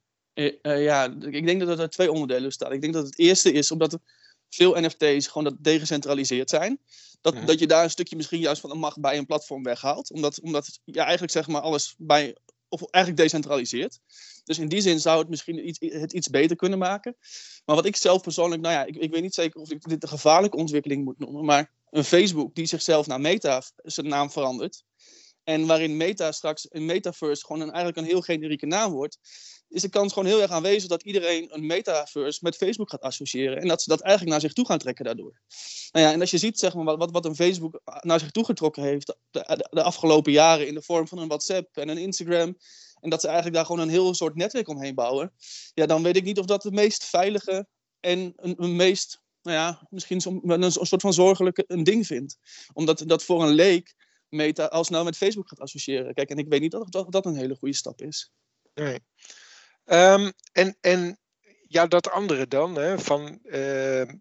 Ja, 0.62 1.16
ik 1.20 1.46
denk 1.46 1.60
dat 1.60 1.80
er 1.80 1.90
twee 1.90 2.12
onderdelen 2.12 2.52
staan. 2.52 2.72
Ik 2.72 2.82
denk 2.82 2.94
dat 2.94 3.06
het 3.06 3.20
eerste 3.20 3.52
is 3.52 3.72
omdat 3.72 4.00
veel 4.50 4.76
NFT's 4.80 5.28
gewoon 5.28 5.44
dat 5.44 5.64
degecentraliseerd 5.64 6.50
zijn. 6.50 6.80
Dat, 7.22 7.48
dat 7.48 7.60
je 7.60 7.68
daar 7.68 7.84
een 7.84 7.90
stukje 7.90 8.16
misschien 8.16 8.40
juist 8.40 8.62
van 8.62 8.70
de 8.70 8.76
macht 8.76 9.00
bij 9.00 9.18
een 9.18 9.26
platform 9.26 9.64
weghaalt. 9.64 10.12
Omdat, 10.12 10.42
omdat 10.42 10.80
je 10.84 11.02
eigenlijk 11.02 11.32
zeg 11.32 11.48
maar 11.48 11.62
alles 11.62 11.96
bij, 11.98 12.36
of 12.70 12.84
eigenlijk 12.90 13.24
decentraliseert. 13.24 14.00
Dus 14.44 14.60
in 14.60 14.68
die 14.68 14.82
zin 14.82 15.00
zou 15.00 15.20
het 15.20 15.30
misschien 15.30 15.68
iets, 15.68 15.80
het 15.80 16.14
iets 16.14 16.30
beter 16.30 16.56
kunnen 16.56 16.80
maken. 16.80 17.16
Maar 17.66 17.76
wat 17.76 17.86
ik 17.86 17.96
zelf 17.96 18.22
persoonlijk, 18.22 18.62
nou 18.62 18.74
ja, 18.74 18.86
ik, 18.86 18.96
ik 18.96 19.12
weet 19.12 19.22
niet 19.22 19.34
zeker 19.34 19.62
of 19.62 19.72
ik 19.72 19.90
dit 19.90 20.04
een 20.04 20.10
gevaarlijke 20.10 20.58
ontwikkeling 20.58 21.04
moet 21.04 21.20
noemen. 21.20 21.46
Maar 21.46 21.72
een 21.90 22.04
Facebook 22.04 22.56
die 22.56 22.66
zichzelf 22.66 23.08
naar 23.08 23.22
Meta 23.22 23.62
zijn 23.76 24.08
naam 24.08 24.32
verandert. 24.32 24.84
En 25.44 25.66
waarin 25.66 25.98
Meta 25.98 26.32
straks 26.32 26.66
een 26.70 26.86
metaverse 26.86 27.46
gewoon 27.46 27.62
een, 27.62 27.68
eigenlijk 27.68 27.98
een 27.98 28.14
heel 28.14 28.22
generieke 28.22 28.66
naam 28.66 28.92
wordt 28.92 29.18
is 29.70 29.82
de 29.82 29.90
kans 29.90 30.14
gewoon 30.14 30.28
heel 30.28 30.42
erg 30.42 30.52
aanwezig 30.52 30.90
dat 30.90 31.04
iedereen 31.04 31.48
een 31.54 31.66
metaverse 31.66 32.40
met 32.42 32.56
Facebook 32.56 32.90
gaat 32.90 33.02
associëren. 33.02 33.58
En 33.58 33.68
dat 33.68 33.82
ze 33.82 33.90
dat 33.90 34.02
eigenlijk 34.02 34.32
naar 34.32 34.42
zich 34.42 34.54
toe 34.54 34.66
gaan 34.66 34.78
trekken 34.78 35.06
daardoor. 35.06 35.42
Nou 35.92 36.06
ja, 36.06 36.12
en 36.12 36.22
als 36.22 36.32
je 36.32 36.38
ziet 36.38 36.60
zeg 36.60 36.74
maar, 36.74 36.98
wat, 36.98 37.12
wat, 37.12 37.26
een 37.26 37.36
Facebook 37.36 37.82
naar 38.02 38.20
zich 38.20 38.32
toe 38.32 38.46
getrokken 38.46 38.84
heeft 38.84 39.16
de, 39.32 39.68
de, 39.70 39.84
afgelopen 39.84 40.32
jaren 40.32 40.68
in 40.68 40.74
de 40.74 40.82
vorm 40.82 41.08
van 41.08 41.18
een 41.18 41.28
WhatsApp 41.28 41.78
en 41.78 41.90
een 41.90 41.98
Instagram. 41.98 42.58
En 43.00 43.10
dat 43.10 43.22
ze 43.22 43.28
eigenlijk 43.28 43.56
daar 43.56 43.66
gewoon 43.66 43.82
een 43.82 43.90
heel 43.90 44.14
soort 44.14 44.36
netwerk 44.36 44.68
omheen 44.68 44.96
bouwen. 44.96 45.34
Ja, 45.74 45.86
dan 45.86 46.04
weet 46.04 46.16
ik 46.16 46.24
niet 46.24 46.40
of 46.40 46.46
dat 46.46 46.62
de 46.62 46.72
meest 46.72 47.04
veilige 47.06 47.68
en 48.00 48.34
een, 48.36 48.64
een 48.64 48.76
meest, 48.76 49.22
nou 49.42 49.58
ja, 49.58 49.88
misschien 49.90 50.22
zo, 50.22 50.40
een, 50.44 50.62
een 50.62 50.72
soort 50.72 51.02
van 51.02 51.14
zorgelijke 51.14 51.64
een 51.68 51.84
ding 51.84 52.08
vindt. 52.08 52.38
Omdat 52.74 53.04
dat 53.06 53.24
voor 53.24 53.44
een 53.44 53.54
leek 53.54 53.96
Meta 54.30 54.66
al 54.66 54.84
snel 54.84 55.04
met 55.04 55.18
Facebook 55.18 55.48
gaat 55.48 55.60
associëren. 55.60 56.14
Kijk, 56.14 56.30
en 56.30 56.38
ik 56.38 56.48
weet 56.48 56.62
niet 56.62 56.76
of 56.76 56.90
dat, 56.90 57.12
dat 57.12 57.26
een 57.26 57.36
hele 57.36 57.56
goede 57.56 57.76
stap 57.76 58.02
is. 58.02 58.32
Nee. 58.74 59.00
Ehm, 59.88 60.32
en, 60.52 60.78
en 60.82 61.20
ja, 61.68 61.88
dat 61.88 62.10
andere 62.10 62.48
dan, 62.48 62.76
hè, 62.76 63.00
van, 63.00 63.40
ehm, 63.44 64.16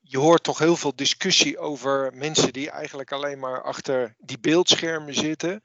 je- 0.00 0.18
hoort 0.18 0.42
toch 0.42 0.58
heel 0.58 0.76
veel 0.76 0.96
discussie 0.96 1.58
over 1.58 2.12
mensen 2.14 2.52
die 2.52 2.70
eigenlijk 2.70 3.12
alleen 3.12 3.38
maar 3.38 3.62
achter 3.62 4.14
die 4.18 4.38
beeldschermen 4.40 5.14
zitten. 5.14 5.60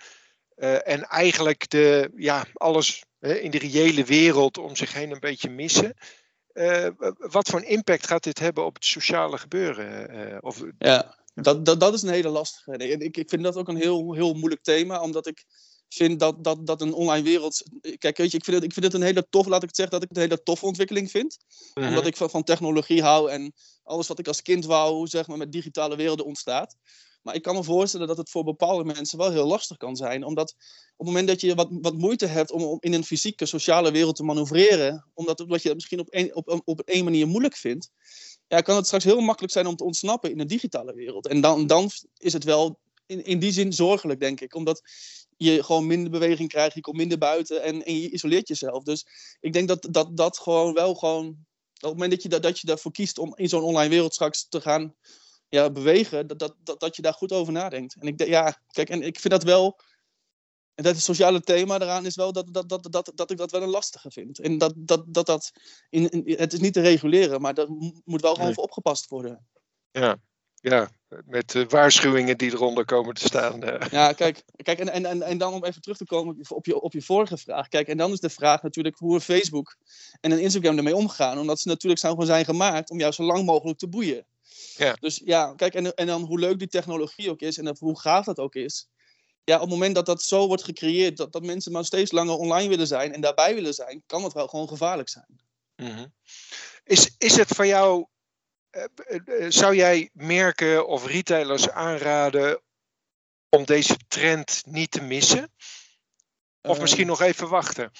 eh, 0.55 0.87
en 0.87 1.03
eigenlijk 1.03 1.69
de, 1.69 2.11
ja, 2.15 2.45
alles 2.53 3.03
hè, 3.19 3.33
in 3.33 3.51
de 3.51 3.57
reële 3.57 4.03
wereld 4.03 4.57
om 4.57 4.75
zich 4.75 4.93
heen 4.93 5.11
een 5.11 5.19
beetje 5.19 5.49
missen. 5.49 5.93
Eh, 6.47 6.87
wat 7.17 7.49
voor 7.49 7.59
een 7.59 7.67
impact 7.67 8.07
gaat 8.07 8.23
dit 8.23 8.39
hebben 8.39 8.65
op 8.65 8.73
het 8.75 8.85
sociale 8.85 9.37
gebeuren? 9.37 10.09
eh, 10.09 10.37
of, 10.39 10.63
Ja, 10.77 11.17
dat, 11.33 11.65
dat, 11.65 11.79
dat 11.79 11.93
is 11.93 12.01
een 12.01 12.09
hele 12.09 12.29
lastige. 12.29 12.71
En 12.71 13.01
Ik, 13.01 13.17
ik 13.17 13.29
vind 13.29 13.43
dat 13.43 13.55
ook 13.55 13.67
een 13.67 13.75
heel, 13.75 14.13
heel 14.13 14.33
moeilijk 14.33 14.63
thema, 14.63 15.01
omdat 15.01 15.27
ik 15.27 15.45
vind 15.89 16.19
dat, 16.19 16.43
dat, 16.43 16.67
dat 16.67 16.81
een 16.81 16.93
online 16.93 17.23
wereld. 17.23 17.63
Kijk, 17.97 18.17
weet 18.17 18.31
je, 18.31 18.37
ik 18.37 18.43
vind, 18.43 18.55
het, 18.55 18.65
ik 18.65 18.73
vind 18.73 18.85
het 18.85 18.93
een 18.93 19.01
hele 19.01 19.27
tof, 19.29 19.45
laat 19.45 19.61
ik 19.63 19.67
het 19.67 19.75
zeggen, 19.75 19.93
dat 19.93 20.03
ik 20.03 20.09
het 20.09 20.17
een 20.17 20.29
hele 20.29 20.43
toffe 20.43 20.65
ontwikkeling 20.65 21.11
vind. 21.11 21.37
Mhm. 21.73 21.87
Omdat 21.87 22.05
ik 22.05 22.17
van, 22.17 22.29
van 22.29 22.43
technologie 22.43 23.01
hou 23.01 23.31
en 23.31 23.53
alles 23.83 24.07
wat 24.07 24.19
ik 24.19 24.27
als 24.27 24.41
kind 24.41 24.65
wou, 24.65 25.07
zeg 25.07 25.27
maar, 25.27 25.37
met 25.37 25.51
digitale 25.51 25.95
werelden 25.95 26.25
ontstaat. 26.25 26.75
Maar 27.21 27.35
ik 27.35 27.41
kan 27.41 27.55
me 27.55 27.63
voorstellen 27.63 28.07
dat 28.07 28.17
het 28.17 28.29
voor 28.29 28.43
bepaalde 28.43 28.83
mensen 28.83 29.17
wel 29.17 29.31
heel 29.31 29.47
lastig 29.47 29.77
kan 29.77 29.95
zijn. 29.95 30.23
Omdat 30.23 30.55
op 30.95 31.05
het 31.05 31.07
moment 31.07 31.27
dat 31.27 31.41
je 31.41 31.55
wat, 31.55 31.67
wat 31.71 31.97
moeite 31.97 32.25
hebt 32.25 32.51
om, 32.51 32.63
om 32.63 32.77
in 32.79 32.93
een 32.93 33.03
fysieke, 33.03 33.45
sociale 33.45 33.91
wereld 33.91 34.15
te 34.15 34.23
manoeuvreren, 34.23 35.05
omdat, 35.13 35.39
omdat 35.39 35.61
je 35.61 35.67
het 35.67 35.77
misschien 35.77 35.99
op 35.99 36.09
één 36.09 36.35
op, 36.35 36.61
op 36.65 36.81
één 36.81 37.03
manier 37.03 37.27
moeilijk 37.27 37.55
vindt, 37.55 37.89
ja, 38.47 38.61
kan 38.61 38.75
het 38.75 38.85
straks 38.85 39.03
heel 39.03 39.19
makkelijk 39.19 39.53
zijn 39.53 39.67
om 39.67 39.75
te 39.75 39.83
ontsnappen 39.83 40.31
in 40.31 40.37
de 40.37 40.45
digitale 40.45 40.93
wereld. 40.93 41.27
En 41.27 41.41
dan, 41.41 41.67
dan 41.67 41.89
is 42.17 42.33
het 42.33 42.43
wel 42.43 42.79
in, 43.07 43.23
in 43.25 43.39
die 43.39 43.51
zin 43.51 43.73
zorgelijk, 43.73 44.19
denk 44.19 44.41
ik. 44.41 44.55
Omdat 44.55 44.81
je 45.37 45.63
gewoon 45.63 45.87
minder 45.87 46.11
beweging 46.11 46.49
krijgt, 46.49 46.75
je 46.75 46.81
komt 46.81 46.97
minder 46.97 47.17
buiten 47.17 47.63
en, 47.63 47.85
en 47.85 47.99
je 47.99 48.09
isoleert 48.11 48.47
jezelf. 48.47 48.83
Dus 48.83 49.05
ik 49.39 49.53
denk 49.53 49.67
dat 49.67 49.87
dat, 49.91 50.17
dat 50.17 50.37
gewoon 50.37 50.73
wel 50.73 50.95
gewoon. 50.95 51.27
Op 51.27 51.83
het 51.83 51.91
moment 51.91 52.11
dat 52.11 52.23
je, 52.23 52.29
dat, 52.29 52.43
dat 52.43 52.59
je 52.59 52.67
daarvoor 52.67 52.91
kiest 52.91 53.17
om 53.17 53.35
in 53.35 53.49
zo'n 53.49 53.63
online 53.63 53.89
wereld 53.89 54.13
straks 54.13 54.47
te 54.47 54.61
gaan 54.61 54.95
ja, 55.49 55.71
bewegen, 55.71 56.27
dat, 56.27 56.39
dat, 56.39 56.55
dat, 56.63 56.79
dat 56.79 56.95
je 56.95 57.01
daar 57.01 57.13
goed 57.13 57.31
over 57.31 57.53
nadenkt. 57.53 57.95
En 57.99 58.07
ik 58.07 58.25
ja, 58.27 58.61
kijk, 58.71 58.89
en 58.89 59.01
ik 59.01 59.19
vind 59.19 59.33
dat 59.33 59.43
wel. 59.43 59.79
En 60.75 60.83
dat 60.83 60.95
het 60.95 61.03
sociale 61.03 61.41
thema 61.41 61.79
eraan 61.81 62.05
is 62.05 62.15
wel 62.15 62.31
dat, 62.31 62.53
dat, 62.53 62.69
dat, 62.69 62.91
dat, 62.91 63.11
dat 63.15 63.31
ik 63.31 63.37
dat 63.37 63.51
wel 63.51 63.61
een 63.61 63.69
lastige 63.69 64.11
vind. 64.11 64.39
En 64.39 64.57
dat 64.57 64.73
dat, 64.75 65.03
dat, 65.07 65.25
dat 65.25 65.51
in, 65.89 66.09
in- 66.09 66.37
het 66.39 66.53
is 66.53 66.59
niet 66.59 66.73
te 66.73 66.81
reguleren, 66.81 67.41
maar 67.41 67.53
mo- 67.55 68.01
moet 68.05 68.21
wel 68.21 68.31
gewoon 68.31 68.45
Nee. 68.45 68.55
voor 68.55 68.63
opgepast 68.63 69.07
worden. 69.09 69.47
ja, 69.91 70.17
ja, 70.55 70.91
met 71.25 71.55
eh, 71.55 71.63
waarschuwingen 71.67 72.37
die 72.37 72.51
eronder 72.51 72.85
komen 72.85 73.13
te 73.13 73.25
staan. 73.25 73.63
eh. 73.63 73.89
Ja, 73.91 74.13
kijk, 74.13 74.43
kijk 74.55 74.79
en, 74.79 75.05
en, 75.05 75.21
en, 75.21 75.37
dan 75.37 75.53
om 75.53 75.65
even 75.65 75.81
terug 75.81 75.97
te 75.97 76.05
komen 76.05 76.35
op 76.47 76.65
je, 76.65 76.81
op, 76.81 76.93
je, 76.93 77.01
vorige 77.01 77.37
vraag. 77.37 77.67
Kijk, 77.67 77.87
en 77.87 77.97
dan 77.97 78.11
is 78.11 78.19
de 78.19 78.29
vraag 78.29 78.61
natuurlijk 78.61 78.97
hoe 78.97 79.21
Facebook 79.21 79.77
en 80.21 80.39
Instagram 80.39 80.77
ermee 80.77 80.95
omgaan. 80.95 81.39
Omdat 81.39 81.59
ze 81.59 81.67
natuurlijk 81.67 82.01
zijn, 82.01 82.11
gewoon 82.11 82.27
zijn 82.27 82.45
gemaakt 82.45 82.89
om 82.89 82.99
jou 82.99 83.11
zo 83.11 83.23
lang 83.23 83.45
mogelijk 83.45 83.79
te 83.79 83.87
boeien. 83.87 84.25
Ja. 84.77 84.95
Dus 84.99 85.21
ja, 85.25 85.53
kijk, 85.55 85.73
en, 85.73 85.93
en 85.93 86.07
dan 86.07 86.23
hoe 86.23 86.39
leuk 86.39 86.59
die 86.59 86.67
technologie 86.67 87.29
ook 87.29 87.41
is 87.41 87.57
en 87.57 87.75
hoe 87.79 87.99
gaaf 87.99 88.25
dat 88.25 88.39
ook 88.39 88.55
is. 88.55 88.87
Ja, 89.43 89.55
op 89.55 89.61
het 89.61 89.69
moment 89.69 89.95
dat 89.95 90.05
dat 90.05 90.23
zo 90.23 90.47
wordt 90.47 90.63
gecreëerd, 90.63 91.17
dat, 91.17 91.31
dat 91.31 91.43
mensen 91.43 91.71
maar 91.71 91.85
steeds 91.85 92.11
langer 92.11 92.35
online 92.35 92.69
willen 92.69 92.87
zijn 92.87 93.13
en 93.13 93.21
daarbij 93.21 93.55
willen 93.55 93.73
zijn, 93.73 94.03
kan 94.05 94.21
dat 94.21 94.33
wel 94.33 94.47
gewoon 94.47 94.67
gevaarlijk 94.67 95.09
zijn. 95.09 95.39
Mhm. 95.75 96.05
Is, 96.83 97.15
is 97.17 97.35
het 97.35 97.47
voor 97.47 97.65
jou, 97.65 98.05
zou 99.49 99.75
jij 99.75 100.09
merken 100.13 100.87
of 100.87 101.05
retailers 101.05 101.69
aanraden 101.69 102.61
om 103.49 103.65
deze 103.65 103.97
trend 104.07 104.61
niet 104.65 104.91
te 104.91 105.01
missen? 105.01 105.53
Of 106.61 106.75
Eh, 106.75 106.81
misschien 106.81 107.07
nog 107.07 107.21
even 107.21 107.49
wachten? 107.49 107.91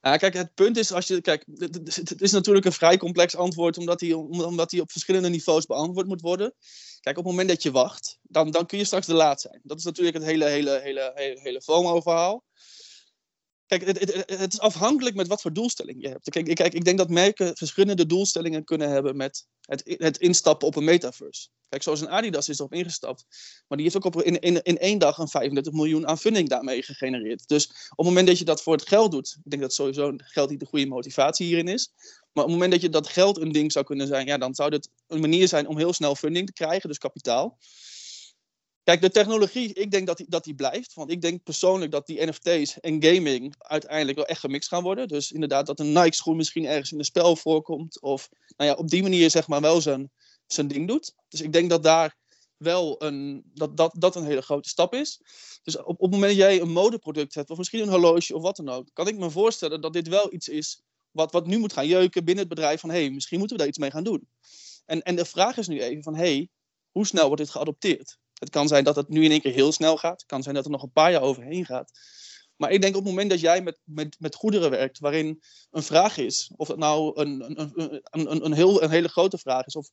Ja, 0.00 0.16
kijk, 0.16 0.34
het 0.34 0.54
punt 0.54 0.76
is, 0.76 0.92
als 0.92 1.06
je, 1.06 1.20
kijk, 1.20 1.44
het- 1.54 2.20
is 2.22 2.30
natuurlijk 2.30 2.66
een 2.66 2.72
vrij 2.72 2.96
complex 2.96 3.36
antwoord, 3.36 3.78
omdat 3.78 3.98
die, 3.98 4.16
om- 4.16 4.40
omdat 4.40 4.70
die 4.70 4.80
op 4.80 4.90
verschillende 4.90 5.28
niveaus 5.28 5.66
beantwoord 5.66 6.06
moet 6.06 6.20
worden. 6.20 6.54
Kijk, 7.00 7.18
op 7.18 7.24
het 7.24 7.32
moment 7.32 7.48
dat 7.48 7.62
je 7.62 7.70
wacht, 7.70 8.18
dan, 8.22 8.50
dan 8.50 8.66
kun 8.66 8.78
je 8.78 8.84
straks 8.84 9.06
de 9.06 9.14
laat 9.14 9.40
zijn. 9.40 9.60
Dat 9.62 9.78
is 9.78 9.84
natuurlijk 9.84 10.16
het 10.16 10.26
hele, 10.26 10.44
hele, 10.44 10.80
hele, 10.80 11.12
hele, 11.14 11.40
hele 11.40 11.62
FOMO-verhaal. 11.62 12.44
Kijk, 13.70 13.84
het, 13.86 13.98
het, 14.00 14.14
het- 14.14 14.38
het 14.38 14.52
is 14.52 14.58
afhankelijk 14.60 15.16
met 15.16 15.26
wat 15.26 15.40
voor 15.40 15.52
doelstelling 15.52 16.02
je 16.02 16.08
hebt. 16.08 16.30
Kijk, 16.30 16.46
ik, 16.48 16.54
kijk, 16.54 16.72
ik 16.74 16.84
denk 16.84 16.98
dat 16.98 17.08
merken 17.08 17.56
verschillende 17.56 18.06
doelstellingen 18.06 18.64
kunnen 18.64 18.90
hebben 18.90 19.16
met 19.16 19.46
het, 19.60 19.82
het 19.98 20.18
instappen 20.18 20.66
op 20.68 20.76
een 20.76 20.84
metaverse. 20.84 21.48
Kijk, 21.68 21.82
zoals 21.82 22.00
een 22.00 22.08
Adidas 22.08 22.48
is 22.48 22.58
erop 22.58 22.72
ingestapt. 22.72 23.24
Maar 23.68 23.78
die 23.78 23.86
heeft 23.90 23.96
ook 23.96 24.14
op, 24.14 24.22
in, 24.22 24.38
in, 24.40 24.62
in 24.62 24.78
één 24.78 24.98
dag 24.98 25.18
een 25.18 25.28
35 25.28 25.72
miljoen 25.72 26.06
aan 26.06 26.18
funding 26.18 26.48
daarmee 26.48 26.82
gegenereerd. 26.82 27.48
Dus 27.48 27.64
op 27.64 27.96
het 27.96 28.06
moment 28.06 28.26
dat 28.26 28.38
je 28.38 28.44
dat 28.44 28.62
voor 28.62 28.72
het 28.72 28.88
geld 28.88 29.10
doet, 29.10 29.36
ik 29.44 29.50
denk 29.50 29.62
dat 29.62 29.74
sowieso 29.74 30.12
geld 30.16 30.50
niet 30.50 30.60
de 30.60 30.66
goede 30.66 30.86
motivatie 30.86 31.46
hierin 31.46 31.68
is. 31.68 31.92
Maar 32.32 32.44
op 32.44 32.50
het 32.50 32.58
moment 32.58 32.72
dat 32.72 32.80
je 32.80 32.88
dat 32.88 33.08
geld 33.08 33.38
een 33.40 33.52
ding 33.52 33.72
zou 33.72 33.84
kunnen 33.84 34.06
zijn, 34.06 34.26
ja, 34.26 34.38
dan 34.38 34.54
zou 34.54 34.70
dit 34.70 34.90
een 35.06 35.20
manier 35.20 35.48
zijn 35.48 35.66
om 35.68 35.78
heel 35.78 35.92
snel 35.92 36.14
funding 36.14 36.46
te 36.46 36.52
krijgen, 36.52 36.88
dus 36.88 36.98
kapitaal. 36.98 37.58
Kijk, 38.90 39.02
de 39.02 39.10
technologie, 39.10 39.72
ik 39.72 39.90
denk 39.90 40.06
dat 40.06 40.16
die, 40.16 40.26
dat 40.28 40.44
die 40.44 40.54
blijft. 40.54 40.94
Want 40.94 41.10
ik 41.10 41.20
denk 41.20 41.42
persoonlijk 41.42 41.90
dat 41.90 42.06
die 42.06 42.26
NFT's 42.26 42.80
en 42.80 43.02
gaming 43.04 43.54
uiteindelijk 43.58 44.16
wel 44.16 44.26
echt 44.26 44.40
gemixt 44.40 44.68
gaan 44.68 44.82
worden. 44.82 45.08
Dus 45.08 45.32
inderdaad 45.32 45.66
dat 45.66 45.80
een 45.80 45.92
Nike-schoen 45.92 46.36
misschien 46.36 46.66
ergens 46.66 46.92
in 46.92 46.98
een 46.98 47.04
spel 47.04 47.36
voorkomt. 47.36 48.00
Of 48.00 48.28
nou 48.56 48.70
ja, 48.70 48.76
op 48.76 48.88
die 48.88 49.02
manier 49.02 49.30
zeg 49.30 49.48
maar 49.48 49.60
wel 49.60 49.80
zijn, 49.80 50.10
zijn 50.46 50.68
ding 50.68 50.88
doet. 50.88 51.14
Dus 51.28 51.40
ik 51.40 51.52
denk 51.52 51.70
dat 51.70 51.82
daar 51.82 52.16
wel 52.56 53.02
een, 53.02 53.42
dat, 53.54 53.76
dat, 53.76 53.94
dat 53.98 54.16
een 54.16 54.24
hele 54.24 54.42
grote 54.42 54.68
stap 54.68 54.94
is. 54.94 55.20
Dus 55.62 55.76
op, 55.76 55.86
op 55.86 56.00
het 56.00 56.10
moment 56.10 56.30
dat 56.30 56.40
jij 56.40 56.60
een 56.60 56.72
modeproduct 56.72 57.34
hebt, 57.34 57.50
of 57.50 57.58
misschien 57.58 57.82
een 57.82 57.88
horloge 57.88 58.34
of 58.34 58.42
wat 58.42 58.56
dan 58.56 58.68
ook, 58.68 58.88
kan 58.92 59.08
ik 59.08 59.18
me 59.18 59.30
voorstellen 59.30 59.80
dat 59.80 59.92
dit 59.92 60.08
wel 60.08 60.32
iets 60.32 60.48
is 60.48 60.82
wat, 61.10 61.32
wat 61.32 61.46
nu 61.46 61.58
moet 61.58 61.72
gaan 61.72 61.86
jeuken 61.86 62.24
binnen 62.24 62.44
het 62.44 62.54
bedrijf. 62.54 62.80
Van 62.80 62.90
hé, 62.90 63.00
hey, 63.00 63.10
misschien 63.10 63.38
moeten 63.38 63.56
we 63.56 63.62
daar 63.62 63.72
iets 63.72 63.80
mee 63.80 63.90
gaan 63.90 64.04
doen. 64.04 64.28
En, 64.86 65.02
en 65.02 65.16
de 65.16 65.24
vraag 65.24 65.56
is 65.56 65.68
nu 65.68 65.82
even 65.82 66.02
van 66.02 66.14
hé, 66.14 66.34
hey, 66.34 66.48
hoe 66.90 67.06
snel 67.06 67.26
wordt 67.26 67.42
dit 67.42 67.50
geadopteerd? 67.50 68.18
Het 68.40 68.50
kan 68.50 68.68
zijn 68.68 68.84
dat 68.84 68.96
het 68.96 69.08
nu 69.08 69.24
in 69.24 69.30
één 69.30 69.40
keer 69.40 69.52
heel 69.52 69.72
snel 69.72 69.96
gaat. 69.96 70.20
Het 70.20 70.30
kan 70.30 70.42
zijn 70.42 70.54
dat 70.54 70.64
er 70.64 70.70
nog 70.70 70.82
een 70.82 70.92
paar 70.92 71.10
jaar 71.10 71.22
overheen 71.22 71.64
gaat. 71.64 71.90
Maar 72.56 72.70
ik 72.70 72.80
denk 72.80 72.96
op 72.96 73.00
het 73.00 73.10
moment 73.10 73.30
dat 73.30 73.40
jij 73.40 73.62
met, 73.62 73.80
met, 73.84 74.16
met 74.18 74.34
goederen 74.34 74.70
werkt, 74.70 74.98
waarin 74.98 75.42
een 75.70 75.82
vraag 75.82 76.16
is, 76.16 76.52
of 76.56 76.68
het 76.68 76.76
nou 76.76 77.20
een, 77.20 77.60
een, 77.60 77.72
een, 77.74 78.02
een, 78.10 78.44
een, 78.44 78.52
heel, 78.52 78.82
een 78.82 78.90
hele 78.90 79.08
grote 79.08 79.38
vraag 79.38 79.66
is, 79.66 79.76
of 79.76 79.90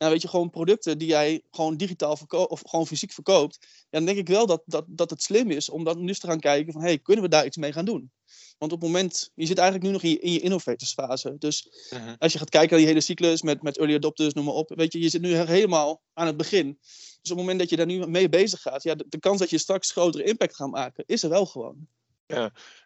nou, 0.00 0.12
weet 0.12 0.22
je, 0.22 0.28
gewoon 0.28 0.50
producten 0.50 0.98
die 0.98 1.08
jij 1.08 1.42
gewoon 1.50 1.76
digitaal 1.76 2.16
verkoopt, 2.16 2.50
of 2.50 2.62
gewoon 2.64 2.86
fysiek 2.86 3.12
verkoopt, 3.12 3.58
ja, 3.60 3.86
dan 3.90 4.04
denk 4.04 4.18
ik 4.18 4.28
wel 4.28 4.46
dat, 4.46 4.62
dat, 4.66 4.84
dat 4.88 5.10
het 5.10 5.22
slim 5.22 5.50
is 5.50 5.68
om 5.68 5.84
dan 5.84 6.00
nu 6.00 6.08
eens 6.08 6.18
te 6.18 6.26
gaan 6.26 6.40
kijken 6.40 6.72
van, 6.72 6.82
hey, 6.82 6.98
kunnen 6.98 7.24
we 7.24 7.30
daar 7.30 7.46
iets 7.46 7.56
mee 7.56 7.72
gaan 7.72 7.84
doen? 7.84 8.10
Want 8.58 8.72
op 8.72 8.80
het 8.80 8.90
moment, 8.90 9.30
je 9.34 9.46
zit 9.46 9.58
eigenlijk 9.58 9.86
nu 9.86 9.92
nog 9.92 10.02
in 10.02 10.10
je, 10.10 10.18
in 10.18 10.32
je 10.32 10.40
innovatorsfase. 10.40 11.36
Dus 11.38 11.68
Mhm. 11.90 12.14
als 12.18 12.32
je 12.32 12.38
gaat 12.38 12.50
kijken 12.50 12.70
naar 12.70 12.78
die 12.78 12.88
hele 12.88 13.00
cyclus 13.00 13.42
met, 13.42 13.62
met 13.62 13.78
early 13.78 13.94
adopters, 13.94 14.34
noem 14.34 14.44
maar 14.44 14.54
op. 14.54 14.72
Weet 14.74 14.92
je, 14.92 15.00
je 15.00 15.08
zit 15.08 15.20
nu 15.20 15.34
helemaal 15.34 16.02
aan 16.12 16.26
het 16.26 16.36
begin. 16.36 16.78
Dus 16.80 17.30
op 17.30 17.36
het 17.36 17.36
moment 17.36 17.58
dat 17.58 17.70
je 17.70 17.76
daar 17.76 17.86
nu 17.86 18.06
mee 18.06 18.28
bezig 18.28 18.60
gaat, 18.60 18.82
ja, 18.82 18.94
de, 18.94 19.04
de 19.08 19.18
kans 19.18 19.38
dat 19.38 19.50
je 19.50 19.58
straks 19.58 19.90
grotere 19.90 20.24
impact 20.24 20.56
gaat 20.56 20.70
maken, 20.70 21.04
is 21.06 21.22
er 21.22 21.28
wel 21.28 21.46
gewoon. 21.46 21.88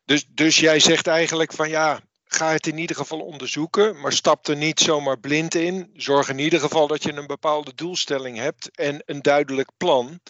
Dus, 0.04 0.26
dus 0.30 0.58
jij 0.58 0.80
zegt 0.80 1.06
eigenlijk 1.06 1.52
van 1.52 1.68
ja, 1.68 2.02
ga 2.34 2.52
het 2.52 2.66
in 2.66 2.78
ieder 2.78 2.96
geval 2.96 3.20
onderzoeken, 3.20 4.00
maar 4.00 4.12
stap 4.12 4.46
er 4.46 4.56
niet 4.56 4.80
zomaar 4.80 5.18
blind 5.18 5.54
in. 5.54 5.90
Zorg 5.94 6.28
in 6.28 6.38
ieder 6.38 6.60
geval 6.60 6.86
dat 6.86 7.02
je 7.02 7.12
een 7.12 7.26
bepaalde 7.26 7.74
doelstelling 7.74 8.38
hebt 8.38 8.70
en 8.70 9.02
een 9.06 9.22
duidelijk 9.22 9.70
plan. 9.76 10.20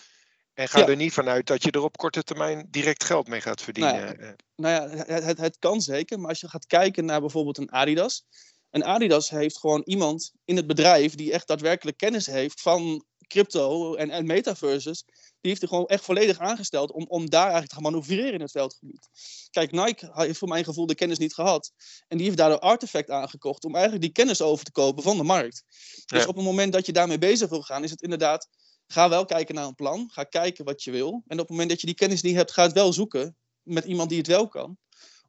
En 0.55 0.69
ga 0.69 0.79
Ja. 0.79 0.87
er 0.87 0.97
niet 0.97 1.13
vanuit 1.13 1.47
dat 1.47 1.63
je 1.63 1.71
er 1.71 1.83
op 1.83 1.97
korte 1.97 2.23
termijn 2.23 2.67
direct 2.71 3.05
geld 3.05 3.29
mee 3.29 3.41
gaat 3.41 3.63
verdienen. 3.63 4.19
Eh, 4.19 4.29
Nou 4.57 4.75
ja, 4.75 5.05
het, 5.05 5.25
het, 5.25 5.39
het 5.39 5.57
kan 5.59 5.81
zeker, 5.81 6.21
maar 6.21 6.29
als 6.29 6.41
je 6.41 6.49
gaat 6.49 6.67
kijken 6.67 7.05
naar 7.05 7.21
bijvoorbeeld 7.21 7.59
een 7.59 7.73
Adidas. 7.73 8.25
Een 8.71 8.85
Adidas 8.85 9.31
heeft 9.31 9.59
gewoon 9.59 9.83
iemand 9.85 10.33
in 10.45 10.57
het 10.57 10.67
bedrijf 10.67 11.15
die 11.15 11.33
echt 11.33 11.47
daadwerkelijk 11.47 11.97
kennis 11.97 12.27
heeft 12.27 12.61
van 12.61 13.05
crypto 13.27 13.95
en, 13.95 14.11
en 14.11 14.27
metaverses. 14.27 15.05
Die 15.41 15.51
heeft 15.53 15.63
er 15.63 15.69
gewoon 15.69 15.87
echt 15.87 16.05
volledig 16.05 16.39
aangesteld 16.39 16.93
om, 16.93 17.05
om 17.09 17.31
daar 17.31 17.41
eigenlijk 17.41 17.69
te 17.69 17.75
gaan 17.75 17.85
manoeuvreren 17.85 18.33
in 18.33 18.41
het 18.41 18.51
veldgebied. 18.51 19.09
Kijk, 19.51 19.73
Nike 19.73 20.11
heeft 20.13 20.39
voor 20.39 20.49
mijn 20.49 20.65
gevoel 20.65 20.87
de 20.87 20.95
kennis 20.95 21.19
niet 21.19 21.35
gehad. 21.35 21.73
En 22.09 22.17
die 22.17 22.27
heeft 22.27 22.39
daardoor 22.39 22.59
Artefact 22.59 23.11
aangekocht 23.11 23.65
om 23.65 23.73
eigenlijk 23.75 24.05
die 24.05 24.13
kennis 24.13 24.43
over 24.43 24.65
te 24.65 24.73
kopen 24.73 25.03
van 25.03 25.17
de 25.17 25.23
markt. 25.23 25.65
Dus 26.07 26.23
Ja. 26.23 26.29
op 26.29 26.35
het 26.37 26.45
moment 26.45 26.73
dat 26.73 26.87
je 26.87 26.93
daarmee 26.93 27.19
bezig 27.19 27.49
wil 27.49 27.63
gaan, 27.63 27.85
is 27.85 27.91
het 27.91 28.03
inderdaad. 28.03 28.49
Ga 28.87 29.09
wel 29.09 29.25
kijken 29.25 29.55
naar 29.55 29.67
een 29.67 29.75
plan. 29.75 30.11
Ga 30.13 30.25
kijken 30.25 30.65
wat 30.65 30.83
je 30.83 30.91
wil. 30.91 31.23
En 31.27 31.33
op 31.33 31.39
het 31.39 31.49
moment 31.49 31.69
dat 31.69 31.81
je 31.81 31.87
die 31.87 31.97
kennis 31.97 32.23
niet 32.23 32.35
hebt, 32.35 32.53
ga 32.53 32.63
het 32.63 32.73
wel 32.73 32.93
zoeken 32.93 33.37
met 33.63 33.85
iemand 33.85 34.09
die 34.09 34.19
het 34.19 34.27
wel 34.27 34.49
kan. 34.49 34.77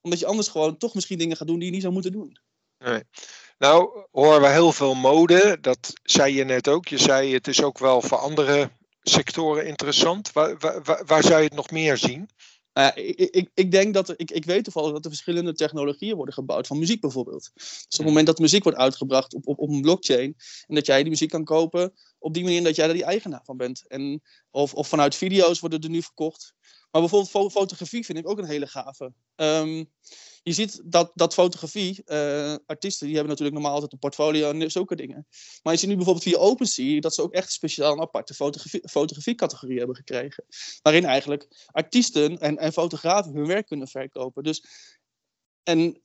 Omdat 0.02 0.20
je 0.20 0.26
anders 0.26 0.48
gewoon 0.48 0.78
toch 0.78 0.94
misschien 0.94 1.18
dingen 1.18 1.38
gaat 1.38 1.48
doen 1.48 1.58
die 1.58 1.66
je 1.66 1.72
niet 1.74 1.82
zou 1.82 1.94
moeten 1.94 2.12
doen. 2.12 2.40
Nou, 3.58 4.06
horen 4.12 4.42
we 4.42 4.48
heel 4.48 4.72
veel 4.72 4.94
mode. 4.94 5.58
Dat 5.62 5.94
zei 6.04 6.36
je 6.36 6.44
net 6.44 6.68
ook. 6.68 6.88
Je 6.88 6.98
zei 6.98 7.34
het 7.34 7.48
is 7.48 7.64
ook 7.64 7.80
wel 7.80 8.02
voor 8.02 8.18
andere 8.18 8.72
sectoren 9.02 9.66
interessant. 9.66 10.32
Waar, 10.32 10.58
waar, 10.58 11.06
waar- 11.06 11.24
zou 11.24 11.38
je 11.38 11.46
het 11.46 11.54
nog 11.56 11.72
meer 11.72 11.98
zien? 11.98 12.30
Nou 12.74 12.92
ik, 13.02 13.30
ik, 13.30 13.50
ik 13.54 13.72
denk 13.72 13.94
dat 13.94 14.10
er, 14.10 14.20
ik, 14.20 14.32
ik 14.32 14.46
weet 14.46 14.64
toevallig 14.64 14.92
dat 14.92 15.04
er 15.04 15.10
verschillende 15.10 15.54
technologieën 15.54 16.16
worden 16.16 16.34
gebouwd, 16.34 16.68
van 16.68 16.80
muziek 16.80 17.02
bijvoorbeeld. 17.02 17.52
Dus 17.54 17.86
op 17.90 17.98
het 17.98 18.06
moment 18.06 18.26
dat 18.26 18.40
muziek 18.40 18.64
wordt 18.64 18.78
uitgebracht 18.78 19.34
op, 19.34 19.48
op, 19.48 19.60
op 19.60 19.70
een 19.70 19.82
blockchain 19.82 20.36
en 20.68 20.76
dat 20.76 20.86
jij 20.86 21.02
die 21.02 21.10
muziek 21.12 21.30
kan 21.30 21.44
kopen 21.44 21.94
op 22.20 22.34
die 22.34 22.44
manier 22.44 22.64
dat 22.64 22.76
jij 22.76 22.88
er 22.88 22.94
die 22.94 23.04
eigenaar 23.04 23.44
van 23.44 23.58
bent. 23.58 23.88
En, 23.88 24.22
of, 24.52 24.74
of 24.74 24.88
vanuit 24.88 25.16
video's 25.16 25.60
worden 25.60 25.82
er 25.82 25.90
nu 25.90 26.02
verkocht. 26.02 26.54
Maar 26.96 27.04
bijvoorbeeld 27.04 27.34
fo- 27.34 27.60
fotografie 27.60 28.06
vind 28.06 28.18
ik 28.18 28.30
ook 28.30 28.38
een 28.38 28.46
hele 28.46 28.68
gave. 28.68 29.14
Ehm, 29.36 29.84
je 30.44 30.52
ziet 30.52 30.82
dat, 30.86 31.12
dat 31.14 31.34
fotografie, 31.34 32.04
eh, 32.06 32.56
artiesten, 32.66 33.06
die 33.06 33.16
hebben 33.16 33.32
natuurlijk 33.32 33.54
normaal 33.58 33.74
altijd 33.74 33.94
een 33.94 34.00
portfolio 34.00 34.52
en 34.52 34.72
zulke 34.72 34.96
dingen. 34.96 35.28
Maar 35.64 35.74
je 35.74 35.80
ziet 35.80 35.90
nu 35.90 35.96
bijvoorbeeld 35.96 36.26
via 36.26 36.38
OpenSea 36.38 37.00
dat 37.00 37.14
ze 37.14 37.22
ook 37.22 37.34
echt 37.34 37.52
speciaal 37.52 37.92
een 37.94 38.02
aparte 38.02 38.34
fotografie, 38.34 38.90
fotografie-categorie 38.90 39.78
hebben 39.78 39.96
gekregen. 39.96 40.46
Waarin 40.82 41.06
eigenlijk 41.06 41.68
artiesten 41.72 42.40
en, 42.40 42.58
en 42.58 42.74
fotografen 42.74 43.34
hun 43.34 43.48
werk 43.48 43.68
kunnen 43.68 43.88
verkopen. 43.88 44.44
Dus, 44.44 44.66
en 45.64 46.02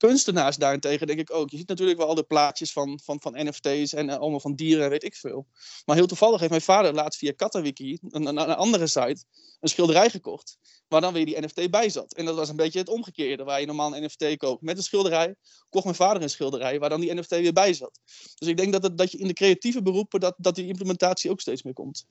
kunstenaars 0.00 0.56
daarentegen 0.56 1.06
denk 1.06 1.18
ik 1.18 1.32
ook. 1.32 1.50
Je 1.50 1.56
ziet 1.56 1.68
natuurlijk 1.68 1.98
wel 1.98 2.08
al 2.08 2.14
de 2.14 2.22
plaatjes 2.22 2.72
van, 2.72 3.00
van, 3.04 3.20
van 3.20 3.32
NFT's 3.36 3.92
en 3.92 4.10
eh, 4.10 4.16
allemaal 4.16 4.40
van 4.40 4.54
dieren 4.54 4.84
en 4.84 4.90
weet 4.90 5.04
ik 5.04 5.16
veel. 5.16 5.46
Maar 5.84 5.96
heel 5.96 6.06
toevallig 6.06 6.38
heeft 6.38 6.50
mijn 6.50 6.62
vader 6.62 6.94
laatst 6.94 7.18
via 7.18 7.32
Katawiki, 7.32 7.98
een, 8.08 8.38
andere 8.38 8.86
site, 8.86 9.24
een 9.60 9.68
schilderij 9.68 10.10
gekocht. 10.10 10.58
Waar 10.88 11.00
dan 11.00 11.12
weer 11.12 11.26
die 11.26 11.40
NFT 11.40 11.70
bij 11.70 11.88
zat. 11.88 12.14
En 12.14 12.24
dat 12.24 12.34
was 12.34 12.48
een 12.48 12.56
beetje 12.56 12.78
het 12.78 12.88
omgekeerde. 12.88 13.44
Waar 13.44 13.60
je 13.60 13.66
normaal 13.66 13.96
een 13.96 14.04
NFT 14.04 14.36
koopt 14.36 14.62
met 14.62 14.76
een 14.76 14.82
schilderij, 14.82 15.34
kocht 15.68 15.84
mijn 15.84 15.96
vader 15.96 16.22
een 16.22 16.30
schilderij 16.30 16.78
waar 16.78 16.88
dan 16.88 17.00
die 17.00 17.14
NFT 17.14 17.30
weer 17.30 17.52
bij 17.52 17.72
zat. 17.72 18.00
Dus 18.34 18.48
ik 18.48 18.56
denk 18.56 18.72
dat, 18.72 18.98
dat 18.98 19.12
je 19.12 19.18
in 19.18 19.26
de 19.26 19.32
creatieve 19.32 19.82
beroepen, 19.82 20.20
dat, 20.20 20.34
dat 20.38 20.54
die 20.54 20.66
implementatie 20.66 21.30
ook 21.30 21.40
steeds 21.40 21.62
meer 21.62 21.74
komt. 21.74 22.06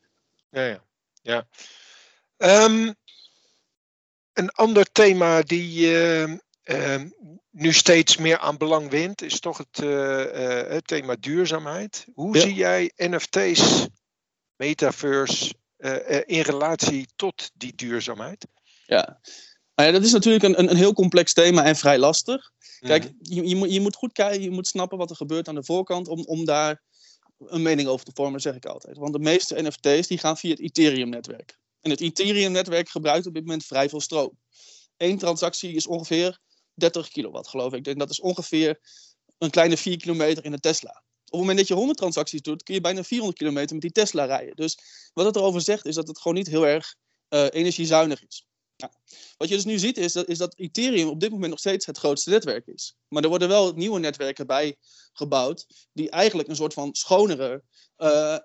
Ja, 0.50 0.66
ja. 0.66 0.84
ja. 1.22 1.48
Ehm, 2.38 2.94
een 4.34 4.50
ander 4.50 4.92
thema 4.92 5.42
die 5.42 5.98
ehm, 5.98 6.38
ehm, 6.76 7.10
nu 7.50 7.74
steeds 7.74 8.18
meer 8.18 8.38
aan 8.38 8.58
belang 8.58 8.90
wint, 8.90 9.22
is 9.22 9.40
toch 9.40 9.58
het, 9.58 9.80
eh, 9.84 10.60
eh, 10.62 10.72
het 10.72 10.88
thema 10.88 11.16
duurzaamheid. 11.20 12.06
Hoe 12.14 12.36
Ja. 12.36 12.42
zie 12.42 12.54
jij 12.54 12.92
NFT's, 12.96 13.88
metaverse, 14.56 15.54
eh, 15.78 16.22
in 16.26 16.42
relatie 16.42 17.08
tot 17.16 17.50
die 17.54 17.76
duurzaamheid? 17.76 18.48
Ja. 18.86 19.20
Nou 19.76 19.90
ja, 19.90 19.98
dat 19.98 20.06
is 20.06 20.12
natuurlijk 20.12 20.44
een, 20.44 20.60
een, 20.60 20.70
een 20.70 20.76
heel 20.78 20.94
complex 20.94 21.34
thema 21.34 21.64
en 21.64 21.76
vrij 21.76 21.98
lastig. 21.98 22.52
Kijk, 22.80 23.04
Mhm. 23.04 23.14
je, 23.22 23.48
je, 23.48 23.56
moet, 23.56 23.74
je 23.74 23.82
moet 23.82 23.96
goed 23.96 24.12
kijken, 24.12 24.42
je 24.42 24.52
moet 24.52 24.68
snappen 24.68 24.98
wat 24.98 25.10
er 25.10 25.16
gebeurt 25.16 25.48
aan 25.48 25.56
de 25.56 25.64
voorkant 25.64 26.08
om, 26.08 26.24
om 26.26 26.46
daar 26.46 26.82
een 27.38 27.62
mening 27.62 27.88
over 27.88 28.06
te 28.06 28.12
vormen, 28.14 28.40
zeg 28.42 28.56
ik 28.56 28.66
altijd. 28.66 28.98
Want 28.98 29.14
de 29.14 29.20
meeste 29.20 29.62
NFT's 29.62 30.08
die 30.08 30.18
gaan 30.18 30.38
via 30.38 30.50
het 30.50 30.60
Ethereum-netwerk. 30.60 31.58
En 31.82 31.90
het 31.90 32.02
Ethereum-netwerk 32.02 32.90
gebruikt 32.90 33.28
op 33.28 33.34
dit 33.34 33.44
moment 33.44 33.66
vrij 33.66 33.90
veel 33.90 34.02
stroom. 34.02 34.38
Eén 34.98 35.18
transactie 35.18 35.74
is 35.74 35.88
ongeveer 35.88 36.40
30 36.80 37.10
kilowatt, 37.10 37.48
geloof 37.48 37.74
ik. 37.74 38.00
Dat 38.00 38.10
is 38.10 38.20
ongeveer 38.20 38.80
een 39.38 39.50
kleine 39.50 39.78
4 39.78 39.98
kilometer 39.98 40.46
in 40.46 40.54
een 40.54 40.60
Tesla. 40.60 41.04
Op 41.30 41.40
het 41.40 41.40
moment 41.40 41.58
dat 41.58 41.68
je 41.68 41.74
100 41.74 41.98
transacties 41.98 42.42
doet, 42.42 42.64
kun 42.64 42.74
je 42.74 42.82
bijna 42.82 43.04
400 43.04 43.38
kilometer 43.38 43.72
met 43.74 43.82
die 43.82 43.92
Tesla 43.92 44.26
rijden. 44.26 44.56
Dus 44.56 44.78
wat 45.14 45.26
het 45.26 45.36
erover 45.36 45.62
zegt, 45.62 45.86
is 45.86 45.96
dat 45.96 46.08
het 46.08 46.20
gewoon 46.20 46.38
niet 46.38 46.48
heel 46.48 46.68
erg 46.68 46.96
eh, 47.28 47.48
energiezuinig 47.52 48.26
is. 48.28 48.48
Ja. 48.76 48.92
Wat 49.38 49.50
je 49.50 49.56
dus 49.56 49.66
nu 49.66 49.80
ziet, 49.80 49.98
is 49.98 50.14
dat, 50.14 50.28
is 50.28 50.38
dat 50.38 50.58
Ethereum 50.58 51.08
op 51.08 51.20
dit 51.20 51.32
moment 51.32 51.50
nog 51.50 51.60
steeds 51.60 51.86
het 51.86 51.98
grootste 51.98 52.30
netwerk 52.30 52.68
is. 52.68 52.96
Maar 53.08 53.24
er 53.24 53.30
worden 53.30 53.48
wel 53.48 53.74
nieuwe 53.74 54.00
netwerken 54.00 54.48
bij 54.48 54.78
gebouwd, 55.14 55.66
die 55.94 56.10
eigenlijk 56.10 56.50
een 56.50 56.56
soort 56.56 56.74
van 56.74 56.94
schonere, 56.96 57.64
eh, 57.96 58.38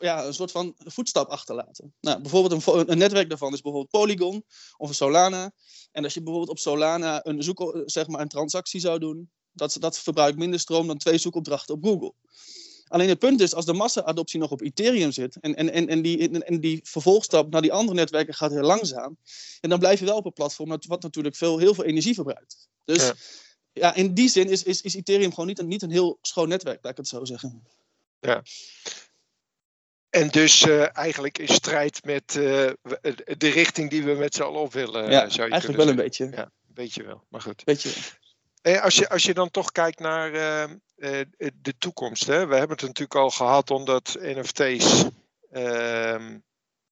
ja, 0.00 0.24
een 0.24 0.34
soort 0.34 0.50
van 0.50 0.74
voetstap 0.78 1.28
achterlaten. 1.28 1.94
Nou, 2.00 2.20
bijvoorbeeld 2.20 2.66
een, 2.66 2.90
een 2.90 2.98
netwerk 2.98 3.28
daarvan 3.28 3.52
is 3.52 3.60
bijvoorbeeld 3.60 3.90
Polygon 3.90 4.44
of 4.76 4.88
een 4.88 4.94
Solana. 4.94 5.52
En 5.92 6.04
als 6.04 6.14
je 6.14 6.22
bijvoorbeeld 6.22 6.50
op 6.50 6.58
Solana 6.58 7.26
een, 7.26 7.42
zoek, 7.42 7.82
zeg 7.84 8.06
maar 8.06 8.20
een 8.20 8.28
transactie 8.28 8.80
zou 8.80 8.98
doen, 8.98 9.30
dat, 9.52 9.76
dat 9.80 9.98
verbruikt 9.98 10.38
minder 10.38 10.60
stroom 10.60 10.86
dan 10.86 10.98
twee 10.98 11.18
zoekopdrachten 11.18 11.74
op 11.74 11.84
Google. 11.84 12.14
Alleen 12.88 13.08
het 13.08 13.18
punt 13.18 13.40
is, 13.40 13.54
als 13.54 13.64
de 13.64 13.72
massa-adoptie 13.72 14.40
nog 14.40 14.50
op 14.50 14.60
Ethereum 14.60 15.12
zit 15.12 15.40
en, 15.40 15.54
en, 15.54 15.72
en, 15.72 15.88
en, 15.88 16.02
die, 16.02 16.42
en 16.42 16.60
die 16.60 16.80
vervolgstap 16.82 17.50
naar 17.50 17.62
die 17.62 17.72
andere 17.72 17.96
netwerken 17.96 18.34
gaat 18.34 18.50
heel 18.50 18.62
langzaam, 18.62 19.16
en 19.60 19.68
dan 19.68 19.78
blijf 19.78 19.98
je 19.98 20.04
wel 20.04 20.16
op 20.16 20.24
een 20.24 20.32
platform 20.32 20.68
wat 20.68 21.02
natuurlijk 21.02 21.36
veel, 21.36 21.58
heel 21.58 21.74
veel 21.74 21.84
energie 21.84 22.14
verbruikt. 22.14 22.68
Dus 22.84 23.02
ja, 23.02 23.14
ja 23.72 23.94
in 23.94 24.14
die 24.14 24.28
zin 24.28 24.48
is, 24.48 24.62
is, 24.62 24.80
is 24.80 24.94
Ethereum 24.94 25.30
gewoon 25.30 25.46
niet 25.46 25.58
een, 25.58 25.68
niet 25.68 25.82
een 25.82 25.90
heel 25.90 26.18
schoon 26.22 26.48
netwerk, 26.48 26.82
laat 26.82 26.92
ik 26.92 26.98
het 26.98 27.08
zo 27.08 27.24
zeggen. 27.24 27.62
Ja. 28.20 28.42
En 30.14 30.28
dus 30.28 30.66
uh, 30.66 30.96
eigenlijk 30.96 31.38
in 31.38 31.48
strijd 31.48 32.04
met 32.04 32.34
uh, 32.34 32.70
de 33.36 33.48
richting 33.48 33.90
die 33.90 34.04
we 34.04 34.12
met 34.12 34.34
z'n 34.34 34.42
allen 34.42 34.60
op 34.60 34.72
willen. 34.72 35.10
Ja, 35.10 35.28
zou 35.28 35.46
je 35.46 35.52
eigenlijk 35.52 35.82
wel 35.82 35.90
een 35.90 35.96
beetje. 35.96 36.28
Ja, 36.30 36.42
een 36.42 36.74
beetje 36.74 37.02
wel, 37.02 37.24
maar 37.28 37.40
goed. 37.40 37.64
Beetje. 37.64 37.90
En 38.62 38.80
als, 38.80 38.94
je, 38.94 39.08
als 39.08 39.22
je 39.22 39.34
dan 39.34 39.50
toch 39.50 39.72
kijkt 39.72 39.98
naar 39.98 40.32
uh, 40.96 41.20
de 41.54 41.74
toekomst. 41.78 42.26
Hè? 42.26 42.46
We 42.46 42.56
hebben 42.56 42.76
het 42.76 42.86
natuurlijk 42.86 43.14
al 43.14 43.30
gehad 43.30 43.70
omdat 43.70 44.16
NFT's 44.20 45.04
ehm, 45.50 46.38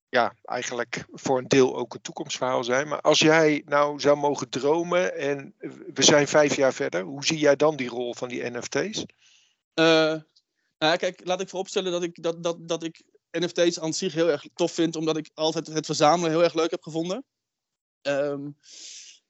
ja, 0.09 0.35
eigenlijk 0.45 1.05
voor 1.13 1.39
een 1.39 1.49
deel 1.49 1.77
ook 1.77 1.95
een 1.95 2.03
toekomstverhaal 2.03 2.65
zijn. 2.65 2.89
Maar 2.89 3.01
als 3.01 3.19
jij 3.19 3.63
nou 3.65 4.01
zou 4.01 4.17
mogen 4.17 4.49
dromen 4.49 5.17
en 5.17 5.55
we 5.95 6.03
zijn 6.03 6.29
vijf 6.29 6.57
jaar 6.57 6.73
verder, 6.73 7.03
hoe 7.03 7.25
zie 7.25 7.39
jij 7.39 7.57
dan 7.57 7.77
die 7.77 7.89
rol 7.89 8.15
van 8.15 8.29
die 8.29 8.51
NFT's? 8.51 9.05
nou, 9.75 10.97
kijk, 10.97 11.21
laat 11.25 11.41
ik 11.41 11.49
vooropstellen 11.49 11.93
dat 11.93 12.03
ik, 12.03 12.23
dat, 12.23 12.43
dat, 12.43 12.69
dat 12.69 12.83
ik 12.83 13.03
NFT's 13.38 13.79
aan 13.79 13.95
zich 13.95 14.14
heel 14.14 14.31
erg 14.31 14.47
tof 14.55 14.73
vind, 14.73 14.97
omdat 14.97 15.16
ik 15.16 15.31
altijd 15.35 15.66
het 15.66 15.87
verzamelen 15.87 16.31
heel 16.31 16.42
erg 16.42 16.55
leuk 16.55 16.71
heb 16.71 16.83
gevonden. 16.83 17.25
Um, 18.03 18.57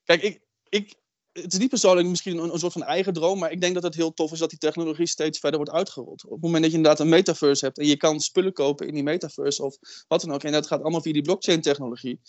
kijk, 0.03 0.21
ik, 0.21 0.41
ik, 0.69 0.95
het 1.31 1.53
is 1.53 1.59
niet 1.59 1.69
persoonlijk 1.69 2.07
misschien 2.07 2.37
een, 2.37 2.53
een, 2.53 2.59
soort 2.59 2.73
van 2.73 2.83
eigen 2.83 3.13
droom, 3.13 3.39
maar 3.39 3.51
ik 3.51 3.61
denk 3.61 3.73
dat 3.73 3.83
het 3.83 3.95
heel 3.95 4.13
tof 4.13 4.31
is 4.31 4.39
dat 4.39 4.49
die 4.49 4.59
technologie 4.59 5.07
steeds 5.07 5.39
verder 5.39 5.59
wordt 5.59 5.75
uitgerold. 5.75 6.25
Op 6.25 6.31
het 6.31 6.41
moment 6.41 6.61
dat 6.61 6.71
je 6.71 6.77
inderdaad 6.77 6.99
een 6.99 7.09
metaverse 7.09 7.65
hebt 7.65 7.77
en 7.77 7.87
je 7.87 7.97
kan 7.97 8.19
spullen 8.19 8.53
kopen 8.53 8.87
in 8.87 8.93
die 8.93 9.03
metaverse 9.03 9.63
of 9.63 9.77
wat 10.07 10.21
dan 10.21 10.33
ook, 10.33 10.43
en 10.43 10.51
dat 10.51 10.67
gaat 10.67 10.81
allemaal 10.81 11.01
via 11.01 11.13
die 11.13 11.21
blockchain-technologie, 11.21 12.19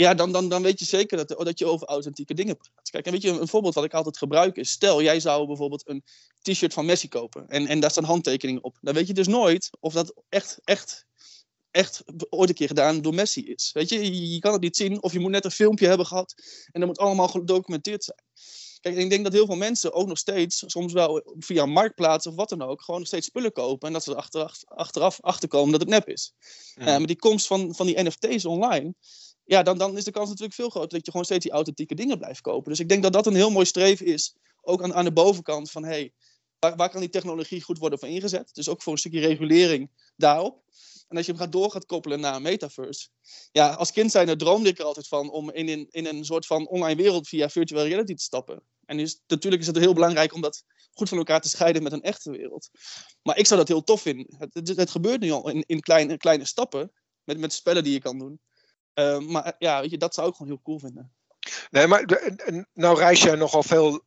ja, 0.00 0.14
dan, 0.14 0.32
dan, 0.32 0.48
dan 0.48 0.62
weet 0.62 0.78
je 0.78 0.84
zeker 0.84 1.16
dat, 1.16 1.28
dat 1.28 1.58
je 1.58 1.66
over 1.66 1.86
authentieke 1.86 2.34
dingen 2.34 2.56
praat. 2.56 2.90
Kijk, 2.90 3.06
en 3.06 3.12
weet 3.12 3.22
je, 3.22 3.28
een 3.28 3.48
voorbeeld 3.48 3.74
wat 3.74 3.84
ik 3.84 3.94
altijd 3.94 4.18
gebruik 4.18 4.56
is, 4.56 4.70
stel 4.70 5.02
jij 5.02 5.20
zou 5.20 5.46
bijvoorbeeld 5.46 5.88
een 5.88 6.04
t-shirt 6.42 6.72
van 6.72 6.86
Messi 6.86 7.08
kopen 7.08 7.48
en, 7.48 7.66
en 7.66 7.80
daar 7.80 7.90
staan 7.90 8.04
handtekeningen 8.04 8.64
op. 8.64 8.78
Dan 8.80 8.94
weet 8.94 9.06
je 9.06 9.14
dus 9.14 9.26
nooit 9.26 9.70
of 9.80 9.92
dat 9.92 10.14
echt, 10.28 10.58
echt, 10.64 11.06
echt 11.70 12.02
ooit 12.28 12.48
een 12.48 12.54
keer 12.54 12.66
gedaan 12.66 13.02
door 13.02 13.14
Messi 13.14 13.46
is. 13.46 13.70
Weet 13.72 13.88
je, 13.88 14.30
je, 14.32 14.38
kan 14.38 14.52
het 14.52 14.60
niet 14.60 14.76
zien 14.76 15.02
of 15.02 15.12
je 15.12 15.18
moet 15.18 15.30
net 15.30 15.44
een 15.44 15.50
filmpje 15.50 15.86
hebben 15.86 16.06
gehad 16.06 16.34
en 16.72 16.80
dat 16.80 16.88
moet 16.88 16.98
allemaal 16.98 17.28
gedocumenteerd 17.28 18.04
zijn. 18.04 18.22
Kijk, 18.80 18.96
ik 18.96 19.10
denk 19.10 19.24
dat 19.24 19.32
heel 19.32 19.46
veel 19.46 19.56
mensen 19.56 19.92
ook 19.92 20.06
nog 20.06 20.18
steeds, 20.18 20.64
soms 20.66 20.92
wel 20.92 21.36
via 21.38 21.66
marktplaats 21.66 22.26
of 22.26 22.34
wat 22.34 22.48
dan 22.48 22.62
ook, 22.62 22.82
gewoon 22.82 23.00
nog 23.00 23.08
steeds 23.08 23.26
spullen 23.26 23.52
kopen. 23.52 23.86
En 23.86 23.92
dat 23.92 24.04
ze 24.04 24.10
er 24.10 24.16
achteraf, 24.16 24.60
achteraf 24.64 25.20
achterkomen 25.20 25.70
dat 25.70 25.80
het 25.80 25.90
nep 25.90 26.08
is. 26.08 26.32
Ja. 26.74 26.80
Uh, 26.80 26.86
maar 26.86 27.06
die 27.06 27.16
komst 27.16 27.46
van, 27.46 27.74
van 27.74 27.86
die 27.86 28.02
NFT's 28.02 28.44
online, 28.44 28.94
ja, 29.48 29.62
dan, 29.62 29.78
dan 29.78 29.96
is 29.96 30.04
de 30.04 30.10
kans 30.10 30.28
natuurlijk 30.28 30.54
veel 30.54 30.68
groter 30.68 30.88
dat 30.88 31.04
je 31.04 31.10
gewoon 31.10 31.26
steeds 31.26 31.44
die 31.44 31.52
authentieke 31.52 31.94
dingen 31.94 32.18
blijft 32.18 32.40
kopen. 32.40 32.70
Dus 32.70 32.80
ik 32.80 32.88
denk 32.88 33.02
dat 33.02 33.12
dat 33.12 33.26
een 33.26 33.34
heel 33.34 33.50
mooi 33.50 33.66
streven 33.66 34.06
is, 34.06 34.34
ook 34.60 34.82
aan, 34.82 34.94
aan 34.94 35.04
de 35.04 35.12
bovenkant 35.12 35.70
van 35.70 35.84
hey, 35.84 36.12
waar, 36.58 36.76
waar 36.76 36.90
kan 36.90 37.00
die 37.00 37.10
technologie 37.10 37.62
goed 37.62 37.78
worden 37.78 37.98
voor 37.98 38.08
ingezet? 38.08 38.54
Dus 38.54 38.68
ook 38.68 38.82
voor 38.82 38.92
een 38.92 38.98
stukje 38.98 39.20
regulering 39.20 39.90
daarop. 40.16 40.62
En 41.08 41.16
als 41.16 41.26
je 41.26 41.32
hem 41.32 41.40
gaat 41.40 41.52
door 41.52 41.70
gaat 41.70 41.86
koppelen 41.86 42.20
naar 42.20 42.34
een 42.34 42.42
metaverse. 42.42 43.08
Ja, 43.52 43.72
als 43.72 43.92
kind 43.92 44.10
zijn 44.10 44.38
droomde 44.38 44.68
ik 44.68 44.78
er 44.78 44.84
altijd 44.84 45.08
van 45.08 45.30
om 45.30 45.50
in, 45.50 45.68
in, 45.68 45.86
in 45.90 46.06
een 46.06 46.24
soort 46.24 46.46
van 46.46 46.68
online 46.68 47.02
wereld 47.02 47.28
via 47.28 47.48
virtual 47.48 47.86
reality 47.86 48.14
te 48.14 48.22
stappen. 48.22 48.62
En 48.84 48.96
dus, 48.96 49.20
natuurlijk 49.26 49.62
is 49.62 49.68
het 49.68 49.78
heel 49.78 49.94
belangrijk 49.94 50.34
om 50.34 50.40
dat 50.40 50.64
goed 50.90 51.08
van 51.08 51.18
elkaar 51.18 51.40
te 51.40 51.48
scheiden 51.48 51.82
met 51.82 51.92
een 51.92 52.02
echte 52.02 52.30
wereld. 52.30 52.68
Maar 53.22 53.38
ik 53.38 53.46
zou 53.46 53.60
dat 53.60 53.68
heel 53.68 53.84
tof 53.84 54.00
vinden. 54.00 54.26
Het, 54.38 54.54
het, 54.54 54.76
het 54.76 54.90
gebeurt 54.90 55.20
nu 55.20 55.30
al 55.30 55.48
in, 55.48 55.64
in 55.66 55.80
kleine, 55.80 56.16
kleine 56.16 56.44
stappen. 56.44 56.92
Met, 57.24 57.38
met 57.38 57.52
spellen 57.52 57.84
die 57.84 57.92
je 57.92 58.00
kan 58.00 58.18
doen. 58.18 58.40
Uh, 58.98 59.18
maar 59.18 59.54
ja, 59.58 59.80
weet 59.80 59.90
je, 59.90 59.98
dat 59.98 60.14
zou 60.14 60.28
ik 60.28 60.34
gewoon 60.34 60.52
heel 60.52 60.62
cool 60.62 60.78
vinden. 60.78 61.12
Nee, 61.70 61.86
maar 61.86 62.04
nou 62.72 62.98
reis 62.98 63.22
jij 63.22 63.34
nogal 63.34 63.62
veel 63.62 64.02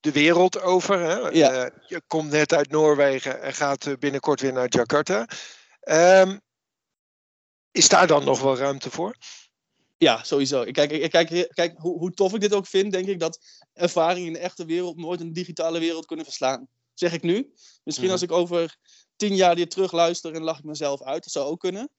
de 0.00 0.12
wereld 0.12 0.60
over. 0.60 1.00
Hè? 1.00 1.16
Ja. 1.28 1.64
Uh, 1.64 1.70
je 1.86 2.02
komt 2.06 2.30
net 2.30 2.52
uit 2.52 2.70
Noorwegen 2.70 3.42
en 3.42 3.52
gaat 3.52 3.86
eh, 3.86 3.94
binnenkort 3.98 4.40
weer 4.40 4.52
naar 4.52 4.68
Jakarta. 4.68 5.28
Um, 5.84 6.40
is 7.70 7.88
daar 7.88 8.06
dan 8.06 8.24
nog 8.24 8.40
wel 8.40 8.56
ruimte 8.56 8.90
voor? 8.90 9.16
Ja, 9.98 10.22
sowieso. 10.22 10.64
Kijk, 10.64 10.88
kijk, 10.88 11.10
kijk, 11.10 11.48
kijk 11.54 11.78
hoe, 11.78 11.98
hoe, 11.98 12.10
tof 12.10 12.34
ik 12.34 12.40
dit 12.40 12.54
ook 12.54 12.66
vind, 12.66 12.92
denk 12.92 13.06
ik 13.06 13.18
dat 13.18 13.38
ervaringen 13.72 14.26
in 14.26 14.32
de 14.32 14.38
echte 14.38 14.64
wereld 14.64 14.96
nooit 14.96 15.20
een 15.20 15.32
digitale 15.32 15.78
wereld 15.78 16.06
kunnen 16.06 16.24
verslaan. 16.24 16.68
Zeg 16.94 17.12
ik 17.12 17.22
nu. 17.22 17.52
Misschien 17.84 18.06
mm. 18.06 18.12
als 18.12 18.22
ik 18.22 18.32
over 18.32 18.76
tien 19.16 19.34
jaar 19.34 19.54
dit 19.54 19.70
terug 19.70 19.92
luister 19.92 20.34
en 20.34 20.42
lach 20.42 20.58
ik 20.58 20.64
mezelf 20.64 21.02
uit. 21.02 21.22
Dat 21.22 21.32
zou 21.32 21.46
ook 21.46 21.60
kunnen. 21.60 21.90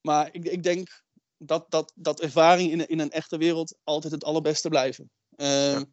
Maar 0.00 0.28
ik, 0.32 0.44
ik 0.44 0.62
denk 0.62 1.04
dat, 1.38 1.70
dat, 1.70 1.92
dat 1.94 2.20
ervaring 2.20 2.70
in, 2.70 2.88
in 2.88 2.98
een 2.98 3.10
echte 3.10 3.36
wereld 3.36 3.76
altijd 3.84 4.12
het 4.12 4.24
allerbeste 4.24 4.68
blijven. 4.68 5.10
Uh, 5.36 5.72
ja. 5.72 5.84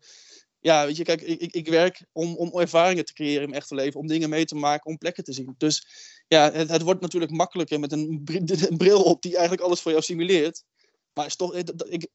ja. 0.60 0.86
weet 0.86 0.98
je, 0.98 1.04
kijk, 1.04 1.22
ik, 1.22 1.52
ik 1.52 1.68
werk 1.68 2.06
om, 2.12 2.36
om 2.36 2.60
ervaringen 2.60 3.06
te 3.06 3.14
creëren 3.14 3.42
in 3.42 3.50
mijn 3.50 3.62
echte 3.62 3.76
leven, 3.76 4.00
om 4.00 4.08
dingen 4.08 4.30
mee 4.30 4.46
te 4.46 4.56
maken, 4.56 4.92
om 4.92 4.98
plekken 4.98 5.24
te 5.24 5.34
zien. 5.34 5.56
Dus 5.58 5.88
ja, 6.28 6.52
het, 6.52 6.70
het 6.70 6.82
wordt 6.82 7.02
natuurlijk 7.02 7.32
makkelijker 7.32 7.80
met 7.80 7.92
een, 7.92 8.22
een 8.70 8.78
bril 8.78 9.04
op 9.04 9.22
die 9.22 9.32
eigenlijk 9.32 9.62
alles 9.62 9.82
voor 9.82 9.92
jou 9.92 10.04
simuleert. 10.04 10.64
Maar 11.14 11.26
is 11.26 11.36
toch, 11.36 11.56
ik, 11.56 12.08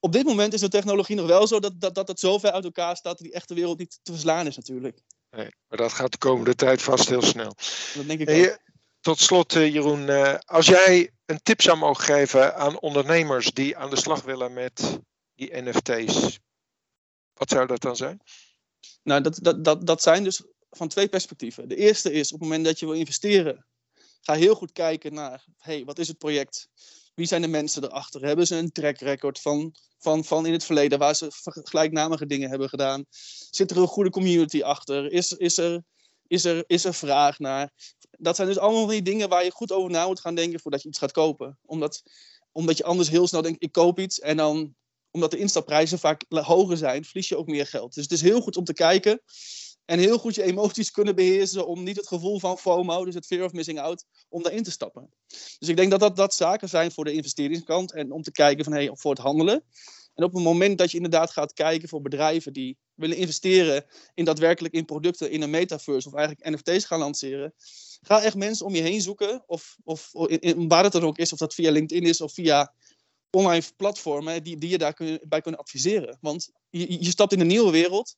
op 0.00 0.12
dit 0.12 0.24
moment 0.24 0.52
is 0.52 0.60
de 0.60 0.68
technologie 0.68 1.16
nog 1.16 1.26
wel 1.26 1.46
zo 1.46 1.60
dat, 1.60 1.80
dat, 1.80 1.94
dat 1.94 2.08
het 2.08 2.20
zo 2.20 2.38
ver 2.38 2.52
uit 2.52 2.64
elkaar 2.64 2.96
staat 2.96 3.18
dat 3.18 3.26
die 3.26 3.32
echte 3.34 3.54
wereld 3.54 3.78
niet 3.78 3.98
te 4.02 4.12
verslaan 4.12 4.46
is 4.46 4.56
natuurlijk. 4.56 4.98
Nee, 5.30 5.48
maar 5.68 5.78
dat 5.78 5.92
gaat 5.92 6.12
de 6.12 6.18
komende 6.18 6.54
tijd 6.54 6.82
vast 6.82 7.08
heel 7.08 7.22
snel. 7.22 7.56
Dat 7.94 8.06
denk 8.06 8.20
ik 8.20 8.28
hey, 8.28 8.58
tot 9.00 9.18
slot, 9.18 9.56
eh, 9.56 9.72
Jeroen, 9.72 10.08
eh, 10.08 10.34
als 10.38 10.66
jij 10.66 11.10
een 11.26 11.42
tip 11.42 11.62
zou 11.62 11.78
mogen 11.78 12.04
geven 12.04 12.54
aan 12.56 12.80
ondernemers 12.80 13.52
die 13.52 13.76
aan 13.76 13.90
de 13.90 13.96
slag 13.96 14.22
willen 14.22 14.52
met 14.52 15.00
die 15.34 15.62
NFT's, 15.62 16.38
wat 17.34 17.50
zou 17.50 17.66
dat 17.66 17.80
dan 17.80 17.96
zijn? 17.96 18.20
Nou, 19.02 19.20
dat, 19.20 19.38
dat, 19.42 19.64
dat, 19.64 19.86
dat 19.86 20.02
zijn 20.02 20.24
dus 20.24 20.42
van 20.70 20.88
twee 20.88 21.08
perspectieven. 21.08 21.68
De 21.68 21.76
eerste 21.76 22.12
is 22.12 22.32
op 22.32 22.40
het 22.40 22.48
moment 22.48 22.64
dat 22.64 22.78
je 22.78 22.86
wil 22.86 22.94
investeren, 22.94 23.66
ga 24.20 24.34
heel 24.34 24.54
goed 24.54 24.72
kijken 24.72 25.14
naar, 25.14 25.44
hey, 25.56 25.84
wat 25.84 25.98
is 25.98 26.08
het 26.08 26.18
project? 26.18 26.68
Wie 27.14 27.26
zijn 27.26 27.42
de 27.42 27.48
mensen 27.48 27.84
erachter? 27.84 28.24
Hebben 28.24 28.46
ze 28.46 28.56
een 28.56 28.72
track 28.72 28.98
record 28.98 29.40
van, 29.40 29.74
van, 29.98 30.24
van 30.24 30.46
in 30.46 30.52
het 30.52 30.64
verleden 30.64 30.98
waar 30.98 31.14
ze 31.14 31.28
gelijknamige 31.44 32.26
dingen 32.26 32.50
hebben 32.50 32.68
gedaan? 32.68 33.04
Zit 33.50 33.70
er 33.70 33.76
een 33.76 33.86
goede 33.86 34.10
community 34.10 34.62
achter? 34.62 35.12
Is, 35.12 35.32
is, 35.32 35.58
er, 35.58 35.82
is, 36.34 36.44
er, 36.44 36.64
is 36.66 36.84
er 36.84 36.94
vraag 36.94 37.38
naar? 37.38 37.72
dat 38.18 38.36
zijn 38.36 38.48
dus 38.48 38.58
allemaal 38.58 38.86
die 38.86 39.02
dingen 39.02 39.28
waar 39.28 39.44
je 39.44 39.50
goed 39.50 39.72
over 39.72 39.90
na 39.90 40.06
moet 40.06 40.20
gaan 40.20 40.34
denken 40.34 40.60
voordat 40.60 40.82
je 40.82 40.88
iets 40.88 40.98
gaat 40.98 41.12
kopen. 41.12 41.58
Omdat, 41.64 42.02
omdat 42.52 42.76
je 42.76 42.84
anders 42.84 43.08
heel 43.08 43.26
snel 43.26 43.42
denkt, 43.42 43.62
ik 43.62 43.72
koop 43.72 43.98
iets. 43.98 44.20
En 44.20 44.36
dan, 44.36 44.74
omdat 45.10 45.30
de 45.30 45.38
instapprijzen 45.38 45.98
vaak 45.98 46.24
hoger 46.28 46.76
zijn, 46.76 47.04
verlies 47.04 47.28
je 47.28 47.36
ook 47.36 47.46
meer 47.46 47.66
geld. 47.66 47.94
Dus 47.94 48.02
het 48.02 48.12
is 48.12 48.20
heel 48.20 48.40
goed 48.40 48.56
om 48.56 48.64
te 48.64 48.72
kijken. 48.72 49.22
En 49.84 49.98
heel 49.98 50.18
goed 50.18 50.34
je 50.34 50.42
emoties 50.42 50.90
kunnen 50.90 51.14
beheersen 51.14 51.66
om 51.66 51.82
niet 51.82 51.96
het 51.96 52.08
gevoel 52.08 52.38
van 52.40 52.58
FOMO, 52.58 53.04
dus 53.04 53.14
het 53.14 53.26
fear 53.26 53.44
of 53.44 53.52
missing 53.52 53.80
out, 53.80 54.04
om 54.28 54.42
daarin 54.42 54.62
te 54.62 54.70
stappen. 54.70 55.10
Dus 55.58 55.68
ik 55.68 55.76
denk 55.76 55.90
dat 55.90 56.00
dat, 56.00 56.16
dat 56.16 56.34
zaken 56.34 56.68
zijn 56.68 56.92
voor 56.92 57.04
de 57.04 57.12
investeringskant 57.12 57.92
en 57.92 58.12
om 58.12 58.22
te 58.22 58.30
kijken 58.30 58.64
van, 58.64 58.72
hey, 58.72 58.90
voor 58.92 59.10
het 59.10 59.20
handelen. 59.20 59.64
En 60.14 60.24
op 60.24 60.34
het 60.34 60.42
moment 60.42 60.78
dat 60.78 60.90
je 60.90 60.96
inderdaad 60.96 61.30
gaat 61.30 61.52
kijken 61.52 61.88
voor 61.88 62.00
bedrijven 62.00 62.52
die 62.52 62.78
willen 62.94 63.16
investeren 63.16 63.84
in 64.14 64.24
daadwerkelijk 64.24 64.74
in 64.74 64.84
producten 64.84 65.30
in 65.30 65.42
een 65.42 65.50
metaverse 65.50 66.08
of 66.08 66.14
eigenlijk 66.14 66.50
NFT's 66.50 66.84
gaan 66.84 66.98
lanceren, 66.98 67.54
Ga 68.06 68.22
echt 68.22 68.36
mensen 68.36 68.66
om 68.66 68.74
je 68.74 68.82
heen 68.82 69.00
zoeken. 69.00 69.44
Of, 69.46 69.76
of 69.84 70.10
waar 70.68 70.84
het 70.84 70.92
dan 70.92 71.04
ook 71.04 71.18
is, 71.18 71.32
of 71.32 71.38
dat 71.38 71.54
via 71.54 71.70
LinkedIn 71.70 72.08
is 72.08 72.20
of 72.20 72.32
via 72.32 72.74
online 73.30 73.64
platformen 73.76 74.42
die, 74.42 74.58
die 74.58 74.70
je 74.70 74.78
daarbij 74.78 75.20
bij 75.22 75.40
kunnen 75.40 75.60
adviseren. 75.60 76.18
Want 76.20 76.50
je, 76.70 77.02
je 77.04 77.10
stapt 77.10 77.32
in 77.32 77.40
een 77.40 77.46
nieuwe 77.46 77.70
wereld 77.70 78.16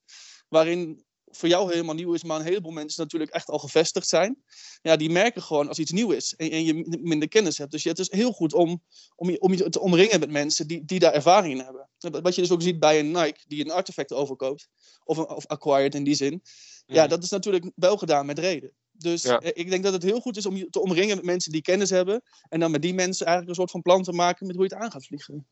waarin 0.48 1.04
voor 1.30 1.48
jou 1.48 1.70
helemaal 1.70 1.94
nieuw 1.94 2.14
is, 2.14 2.24
maar 2.24 2.38
een 2.38 2.46
heleboel 2.46 2.72
mensen 2.72 3.02
natuurlijk 3.02 3.30
echt 3.30 3.48
al 3.48 3.58
gevestigd 3.58 4.08
zijn. 4.08 4.42
Ja, 4.82 4.96
die 4.96 5.10
merken 5.10 5.42
gewoon 5.42 5.68
als 5.68 5.78
iets 5.78 5.90
nieuw 5.90 6.10
is 6.10 6.34
en, 6.34 6.50
en 6.50 6.64
je 6.64 6.98
minder 7.02 7.28
kennis 7.28 7.58
hebt. 7.58 7.70
Dus 7.70 7.84
het 7.84 7.98
is 7.98 8.10
heel 8.10 8.32
goed 8.32 8.54
om, 8.54 8.82
om, 9.14 9.30
je, 9.30 9.40
om 9.40 9.52
je 9.52 9.68
te 9.68 9.80
omringen 9.80 10.20
met 10.20 10.30
mensen 10.30 10.66
die, 10.66 10.84
die 10.84 10.98
daar 10.98 11.12
ervaring 11.12 11.58
in 11.58 11.64
hebben. 11.64 11.88
Wat 12.22 12.34
je 12.34 12.40
dus 12.40 12.50
ook 12.50 12.62
ziet 12.62 12.78
bij 12.78 12.98
een 12.98 13.10
Nike 13.10 13.40
die 13.46 13.64
een 13.64 13.70
artefact 13.70 14.12
overkoopt, 14.12 14.68
of, 15.04 15.18
of 15.18 15.46
acquired 15.46 15.94
in 15.94 16.04
die 16.04 16.14
zin. 16.14 16.42
Ja, 16.86 17.00
mhm. 17.00 17.10
dat 17.10 17.22
is 17.22 17.30
natuurlijk 17.30 17.70
wel 17.74 17.96
gedaan 17.96 18.26
met 18.26 18.38
reden. 18.38 18.72
Dus 18.92 19.24
eh, 19.24 19.36
ik 19.52 19.70
denk 19.70 19.84
dat 19.84 19.92
het 19.92 20.02
heel 20.02 20.20
goed 20.20 20.36
is 20.36 20.46
om 20.46 20.56
je 20.56 20.70
te 20.70 20.80
omringen 20.80 21.16
met 21.16 21.24
mensen 21.24 21.52
die 21.52 21.62
kennis 21.62 21.90
hebben. 21.90 22.22
En 22.48 22.60
dan 22.60 22.70
met 22.70 22.82
die 22.82 22.94
mensen 22.94 23.26
eigenlijk 23.26 23.56
een 23.56 23.60
soort 23.60 23.70
van 23.70 23.82
plan 23.82 24.02
te 24.02 24.12
maken 24.12 24.46
met 24.46 24.56
hoe 24.56 24.64
je 24.64 24.74
het 24.74 24.82
aan 24.82 24.90
gaat 24.90 25.06
vliegen. 25.06 25.46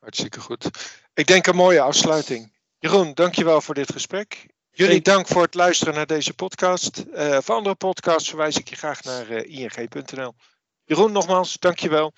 Hartstikke 0.00 0.40
goed. 0.40 0.70
Ik 1.14 1.26
denk 1.26 1.46
een 1.46 1.56
mooie 1.56 1.80
afsluiting. 1.80 2.54
Jeroen, 2.78 3.14
dankjewel 3.14 3.60
voor 3.60 3.74
dit 3.74 3.92
gesprek. 3.92 4.54
Jullie 4.76 5.02
dank 5.02 5.26
voor 5.26 5.42
het 5.42 5.54
luisteren 5.54 5.94
naar 5.94 6.06
deze 6.06 6.34
podcast. 6.34 7.04
Uh, 7.14 7.38
voor 7.40 7.54
andere 7.54 7.74
podcasts 7.74 8.28
verwijs 8.28 8.56
ik 8.56 8.68
je 8.68 8.76
graag 8.76 9.02
naar 9.02 9.30
uh, 9.30 9.38
eh, 9.38 9.88
ing.nl. 9.88 10.34
Jeroen, 10.84 11.12
nogmaals, 11.12 11.56
dankjewel. 11.58 12.12